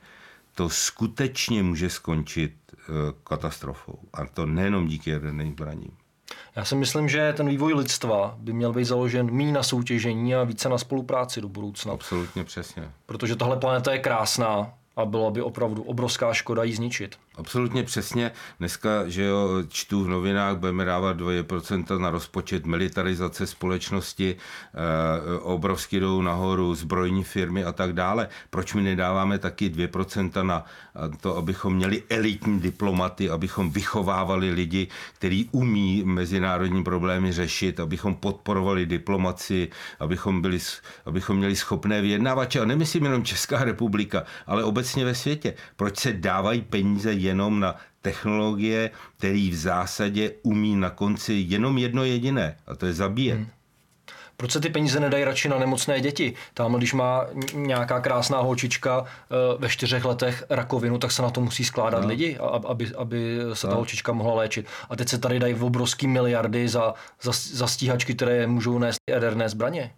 to 0.54 0.68
skutečně 0.68 1.62
může 1.62 1.90
skončit 1.90 2.52
eh, 2.72 2.82
katastrofou. 3.24 3.98
A 4.12 4.26
to 4.26 4.46
nejenom 4.46 4.86
díky 4.86 5.10
jaderným 5.10 5.52
zbraním. 5.52 5.96
Já 6.56 6.64
si 6.64 6.74
myslím, 6.74 7.08
že 7.08 7.32
ten 7.32 7.48
vývoj 7.48 7.74
lidstva 7.74 8.34
by 8.38 8.52
měl 8.52 8.72
být 8.72 8.84
založen 8.84 9.30
méně 9.30 9.52
na 9.52 9.62
soutěžení 9.62 10.34
a 10.34 10.44
více 10.44 10.68
na 10.68 10.78
spolupráci 10.78 11.40
do 11.40 11.48
budoucna. 11.48 11.92
Absolutně 11.92 12.44
přesně. 12.44 12.90
Protože 13.06 13.36
tahle 13.36 13.56
planeta 13.56 13.92
je 13.92 13.98
krásná 13.98 14.74
a 14.96 15.04
byla 15.04 15.30
by 15.30 15.42
opravdu 15.42 15.82
obrovská 15.82 16.34
škoda 16.34 16.62
ji 16.62 16.74
zničit. 16.74 17.18
Absolutně 17.36 17.82
přesně. 17.82 18.30
Dneska, 18.58 19.08
že 19.08 19.24
jo, 19.24 19.48
čtu 19.68 20.04
v 20.04 20.08
novinách, 20.08 20.56
budeme 20.56 20.84
dávat 20.84 21.20
2% 21.20 21.98
na 21.98 22.10
rozpočet 22.10 22.66
militarizace 22.66 23.46
společnosti, 23.46 24.36
e, 24.36 25.38
obrovsky 25.38 26.00
jdou 26.00 26.22
nahoru 26.22 26.74
zbrojní 26.74 27.24
firmy 27.24 27.64
a 27.64 27.72
tak 27.72 27.92
dále. 27.92 28.28
Proč 28.50 28.74
my 28.74 28.82
nedáváme 28.82 29.38
taky 29.38 29.68
2% 29.68 30.44
na 30.44 30.64
to, 31.20 31.36
abychom 31.36 31.76
měli 31.76 32.02
elitní 32.08 32.60
diplomaty, 32.60 33.30
abychom 33.30 33.70
vychovávali 33.70 34.50
lidi, 34.50 34.88
kteří 35.14 35.48
umí 35.52 36.02
mezinárodní 36.04 36.84
problémy 36.84 37.32
řešit, 37.32 37.80
abychom 37.80 38.14
podporovali 38.14 38.86
diplomaci, 38.86 39.68
abychom, 40.00 40.42
byli, 40.42 40.58
abychom 41.06 41.36
měli 41.36 41.56
schopné 41.56 42.00
vyjednávače. 42.00 42.60
A 42.60 42.64
nemyslím 42.64 43.04
jenom 43.04 43.24
Česká 43.24 43.64
republika, 43.64 44.24
ale 44.46 44.64
obecně 44.64 45.04
ve 45.04 45.14
světě. 45.14 45.54
Proč 45.76 45.98
se 45.98 46.12
dávají 46.12 46.60
peníze 46.60 47.21
jenom 47.22 47.60
na 47.60 47.76
technologie, 48.02 48.90
který 49.18 49.50
v 49.50 49.56
zásadě 49.56 50.30
umí 50.42 50.76
na 50.76 50.90
konci 50.90 51.44
jenom 51.46 51.78
jedno 51.78 52.04
jediné, 52.04 52.56
a 52.66 52.74
to 52.74 52.86
je 52.86 52.92
zabíjet. 52.92 53.38
Hmm. 53.38 53.48
Proč 54.36 54.52
se 54.52 54.60
ty 54.60 54.68
peníze 54.68 55.00
nedají 55.00 55.24
radši 55.24 55.48
na 55.48 55.58
nemocné 55.58 56.00
děti? 56.00 56.34
Tam, 56.54 56.74
když 56.74 56.92
má 56.92 57.26
nějaká 57.54 58.00
krásná 58.00 58.40
holčička 58.40 59.04
eh, 59.04 59.34
ve 59.58 59.68
čtyřech 59.68 60.04
letech 60.04 60.44
rakovinu, 60.50 60.98
tak 60.98 61.12
se 61.12 61.22
na 61.22 61.30
to 61.30 61.40
musí 61.40 61.64
skládat 61.64 62.02
no. 62.02 62.08
lidi, 62.08 62.38
aby, 62.68 62.90
aby 62.96 63.38
se 63.52 63.66
ta 63.66 63.70
no. 63.70 63.76
holčička 63.76 64.12
mohla 64.12 64.34
léčit. 64.34 64.66
A 64.90 64.96
teď 64.96 65.08
se 65.08 65.18
tady 65.18 65.38
dají 65.38 65.54
obrovský 65.54 66.06
miliardy 66.06 66.68
za, 66.68 66.94
za, 67.22 67.32
za 67.32 67.66
stíhačky, 67.66 68.14
které 68.14 68.46
můžou 68.46 68.78
nést 68.78 68.98
jaderné 69.10 69.48
zbraně. 69.48 69.92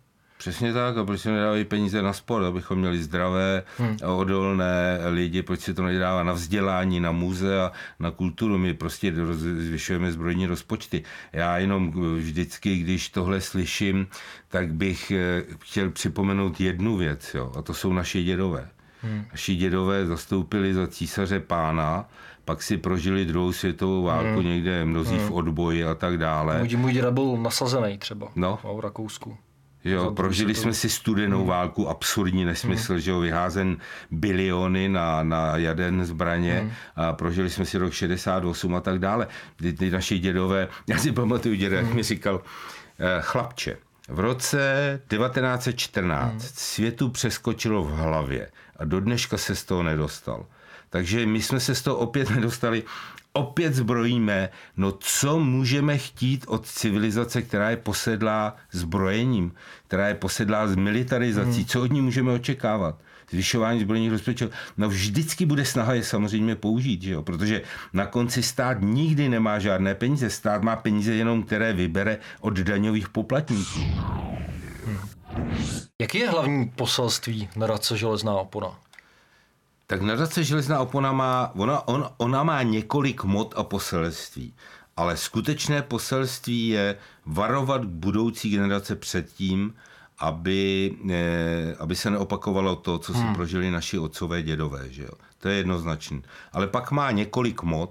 Přesně 0.44 0.72
tak, 0.72 0.96
a 0.96 1.04
proč 1.04 1.20
se 1.20 1.32
nedávají 1.32 1.64
peníze 1.64 2.02
na 2.02 2.12
sport, 2.12 2.44
abychom 2.44 2.78
měli 2.78 3.02
zdravé 3.02 3.62
hmm. 3.78 3.96
odolné 4.04 5.00
lidi, 5.08 5.42
proč 5.42 5.60
se 5.60 5.74
to 5.74 5.82
nedává 5.82 6.22
na 6.22 6.32
vzdělání, 6.32 7.00
na 7.00 7.12
muzea, 7.12 7.72
na 7.98 8.10
kulturu, 8.10 8.58
my 8.58 8.74
prostě 8.74 9.12
zvyšujeme 9.34 10.12
zbrojní 10.12 10.46
rozpočty. 10.46 11.02
Já 11.32 11.58
jenom 11.58 11.92
vždycky, 12.16 12.76
když 12.76 13.08
tohle 13.08 13.40
slyším, 13.40 14.06
tak 14.48 14.72
bych 14.72 15.10
eh, 15.10 15.42
chtěl 15.58 15.90
připomenout 15.90 16.60
jednu 16.60 16.96
věc, 16.96 17.34
jo, 17.34 17.52
a 17.58 17.62
to 17.62 17.74
jsou 17.74 17.92
naše 17.92 18.22
dědové. 18.22 18.68
Hmm. 19.02 19.24
Naši 19.30 19.56
dědové 19.56 20.06
zastoupili 20.06 20.74
za 20.74 20.86
císaře 20.86 21.40
pána, 21.40 22.08
pak 22.44 22.62
si 22.62 22.76
prožili 22.76 23.24
druhou 23.24 23.52
světovou 23.52 24.02
válku 24.02 24.40
hmm. 24.40 24.46
někde 24.46 24.84
mnozí 24.84 25.16
hmm. 25.16 25.28
v 25.28 25.32
odboji 25.32 25.84
a 25.84 25.94
tak 25.94 26.18
dále. 26.18 26.58
Můj, 26.58 26.76
můj 26.76 26.92
děda 26.92 27.10
byl 27.10 27.36
nasazený 27.36 27.98
třeba 27.98 28.28
no. 28.36 28.58
v 28.76 28.80
Rakousku. 28.80 29.36
Jo, 29.84 30.10
prožili 30.10 30.54
jsme 30.54 30.74
si 30.74 30.88
studenou 30.88 31.38
hmm. 31.38 31.48
válku, 31.48 31.88
absurdní 31.88 32.44
nesmysl, 32.44 32.92
hmm. 32.92 33.00
že 33.00 33.10
jo, 33.10 33.20
vyházen 33.20 33.76
biliony 34.10 34.88
na, 34.88 35.22
na 35.22 35.56
jaden 35.56 36.04
zbraně 36.04 36.58
hmm. 36.58 36.70
a 36.96 37.12
prožili 37.12 37.50
jsme 37.50 37.64
si 37.64 37.78
rok 37.78 37.92
68 37.92 38.74
a 38.74 38.80
tak 38.80 38.98
dále. 38.98 39.26
Ty, 39.56 39.72
ty 39.72 39.90
naši 39.90 40.18
dědové, 40.18 40.68
já 40.86 40.98
si 40.98 41.12
pamatuju 41.12 41.54
děda, 41.54 41.78
hmm. 41.78 41.86
jak 41.86 41.96
mi 41.96 42.02
říkal, 42.02 42.42
eh, 42.98 43.18
chlapče, 43.20 43.76
v 44.08 44.20
roce 44.20 45.00
1914 45.08 46.30
hmm. 46.30 46.40
světu 46.40 47.08
přeskočilo 47.08 47.84
v 47.84 47.90
hlavě 47.90 48.50
a 48.76 48.84
do 48.84 49.00
dneška 49.00 49.38
se 49.38 49.54
z 49.54 49.64
toho 49.64 49.82
nedostal. 49.82 50.46
Takže 50.90 51.26
my 51.26 51.42
jsme 51.42 51.60
se 51.60 51.74
z 51.74 51.82
toho 51.82 51.96
opět 51.96 52.30
nedostali 52.34 52.82
opět 53.36 53.74
zbrojíme, 53.74 54.48
no 54.76 54.92
co 54.92 55.38
můžeme 55.38 55.98
chtít 55.98 56.44
od 56.48 56.66
civilizace, 56.66 57.42
která 57.42 57.70
je 57.70 57.76
posedlá 57.76 58.56
zbrojením, 58.72 59.52
která 59.86 60.08
je 60.08 60.14
posedlá 60.14 60.66
s 60.66 60.76
militarizací, 60.76 61.56
hmm. 61.56 61.64
co 61.64 61.82
od 61.82 61.92
ní 61.92 62.00
můžeme 62.00 62.32
očekávat? 62.32 62.98
Zvyšování 63.30 63.80
zbrojních 63.80 64.10
rozpočtů. 64.10 64.50
No 64.76 64.88
vždycky 64.88 65.46
bude 65.46 65.64
snaha 65.64 65.94
je 65.94 66.02
samozřejmě 66.02 66.56
použít, 66.56 67.02
že 67.02 67.12
jo? 67.12 67.22
protože 67.22 67.62
na 67.92 68.06
konci 68.06 68.42
stát 68.42 68.78
nikdy 68.80 69.28
nemá 69.28 69.58
žádné 69.58 69.94
peníze. 69.94 70.30
Stát 70.30 70.62
má 70.62 70.76
peníze 70.76 71.14
jenom, 71.14 71.42
které 71.42 71.72
vybere 71.72 72.18
od 72.40 72.54
daňových 72.58 73.08
poplatníků. 73.08 73.80
Hmm. 74.86 74.98
Jaký 76.00 76.18
je 76.18 76.30
hlavní 76.30 76.68
poselství 76.68 77.48
nadace 77.56 77.96
Železná 77.96 78.32
opona? 78.32 78.83
Tak 79.86 80.02
nadace 80.02 80.44
Železná 80.44 80.80
opona 80.80 81.12
má, 81.12 81.50
ona, 81.54 81.88
on, 81.88 82.10
ona 82.16 82.42
má 82.42 82.62
několik 82.62 83.24
mod 83.24 83.54
a 83.56 83.64
poselství. 83.64 84.54
Ale 84.96 85.16
skutečné 85.16 85.82
poselství 85.82 86.68
je 86.68 86.96
varovat 87.26 87.84
budoucí 87.84 88.50
generace 88.50 88.96
před 88.96 89.32
tím, 89.32 89.74
aby, 90.18 90.94
eh, 91.10 91.74
aby 91.78 91.96
se 91.96 92.10
neopakovalo 92.10 92.76
to, 92.76 92.98
co 92.98 93.12
si 93.12 93.18
hmm. 93.18 93.34
prožili 93.34 93.70
naši 93.70 93.98
otcové 93.98 94.42
dědové. 94.42 94.90
Že 94.90 95.02
jo? 95.02 95.10
To 95.38 95.48
je 95.48 95.56
jednoznačné. 95.56 96.20
Ale 96.52 96.66
pak 96.66 96.90
má 96.90 97.10
několik 97.10 97.62
mod 97.62 97.90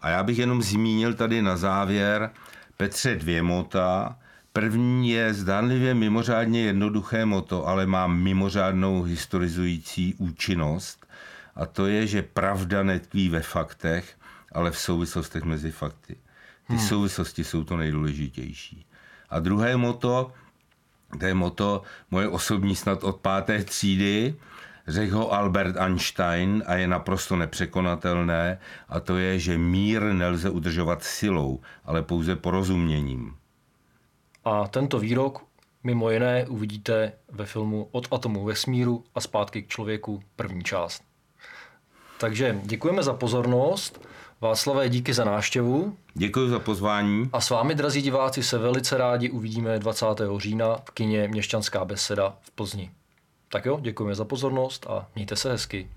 a 0.00 0.08
já 0.08 0.22
bych 0.22 0.38
jenom 0.38 0.62
zmínil 0.62 1.14
tady 1.14 1.42
na 1.42 1.56
závěr 1.56 2.30
Petře 2.76 3.14
dvě 3.16 3.42
mota. 3.42 4.16
První 4.52 5.10
je 5.10 5.34
zdánlivě 5.34 5.94
mimořádně 5.94 6.62
jednoduché 6.62 7.24
moto, 7.24 7.66
ale 7.66 7.86
má 7.86 8.06
mimořádnou 8.06 9.02
historizující 9.02 10.14
účinnost 10.18 11.03
a 11.56 11.66
to 11.66 11.86
je, 11.86 12.06
že 12.06 12.22
pravda 12.22 12.82
netkví 12.82 13.28
ve 13.28 13.40
faktech, 13.42 14.16
ale 14.52 14.70
v 14.70 14.78
souvislostech 14.78 15.42
mezi 15.42 15.70
fakty. 15.70 16.16
Ty 16.66 16.72
hmm. 16.72 16.78
souvislosti 16.78 17.44
jsou 17.44 17.64
to 17.64 17.76
nejdůležitější. 17.76 18.86
A 19.30 19.40
druhé 19.40 19.76
moto, 19.76 20.32
to 21.20 21.26
je 21.26 21.34
moto 21.34 21.82
moje 22.10 22.28
osobní 22.28 22.76
snad 22.76 23.04
od 23.04 23.20
páté 23.20 23.64
třídy, 23.64 24.34
řekl 24.88 25.16
ho 25.16 25.32
Albert 25.32 25.76
Einstein 25.76 26.62
a 26.66 26.74
je 26.74 26.88
naprosto 26.88 27.36
nepřekonatelné 27.36 28.58
a 28.88 29.00
to 29.00 29.16
je, 29.16 29.38
že 29.38 29.58
mír 29.58 30.02
nelze 30.02 30.50
udržovat 30.50 31.02
silou, 31.02 31.60
ale 31.84 32.02
pouze 32.02 32.36
porozuměním. 32.36 33.36
A 34.44 34.68
tento 34.68 34.98
výrok 34.98 35.44
mimo 35.84 36.10
jiné 36.10 36.46
uvidíte 36.46 37.12
ve 37.32 37.46
filmu 37.46 37.88
Od 37.92 38.08
atomu 38.12 38.44
vesmíru 38.44 39.04
a 39.14 39.20
zpátky 39.20 39.62
k 39.62 39.68
člověku 39.68 40.22
první 40.36 40.64
část. 40.64 41.13
Takže 42.24 42.60
děkujeme 42.62 43.02
za 43.02 43.14
pozornost. 43.14 44.06
Václavé, 44.40 44.88
díky 44.88 45.14
za 45.14 45.24
návštěvu. 45.24 45.96
Děkuji 46.14 46.48
za 46.48 46.58
pozvání. 46.58 47.30
A 47.32 47.40
s 47.40 47.50
vámi, 47.50 47.74
drazí 47.74 48.02
diváci, 48.02 48.42
se 48.42 48.58
velice 48.58 48.98
rádi 48.98 49.30
uvidíme 49.30 49.78
20. 49.78 50.06
října 50.36 50.76
v 50.84 50.90
kině 50.90 51.28
Měšťanská 51.28 51.84
beseda 51.84 52.36
v 52.40 52.50
Plzni. 52.50 52.90
Tak 53.48 53.66
jo, 53.66 53.78
děkujeme 53.80 54.14
za 54.14 54.24
pozornost 54.24 54.86
a 54.90 55.06
mějte 55.14 55.36
se 55.36 55.50
hezky. 55.50 55.88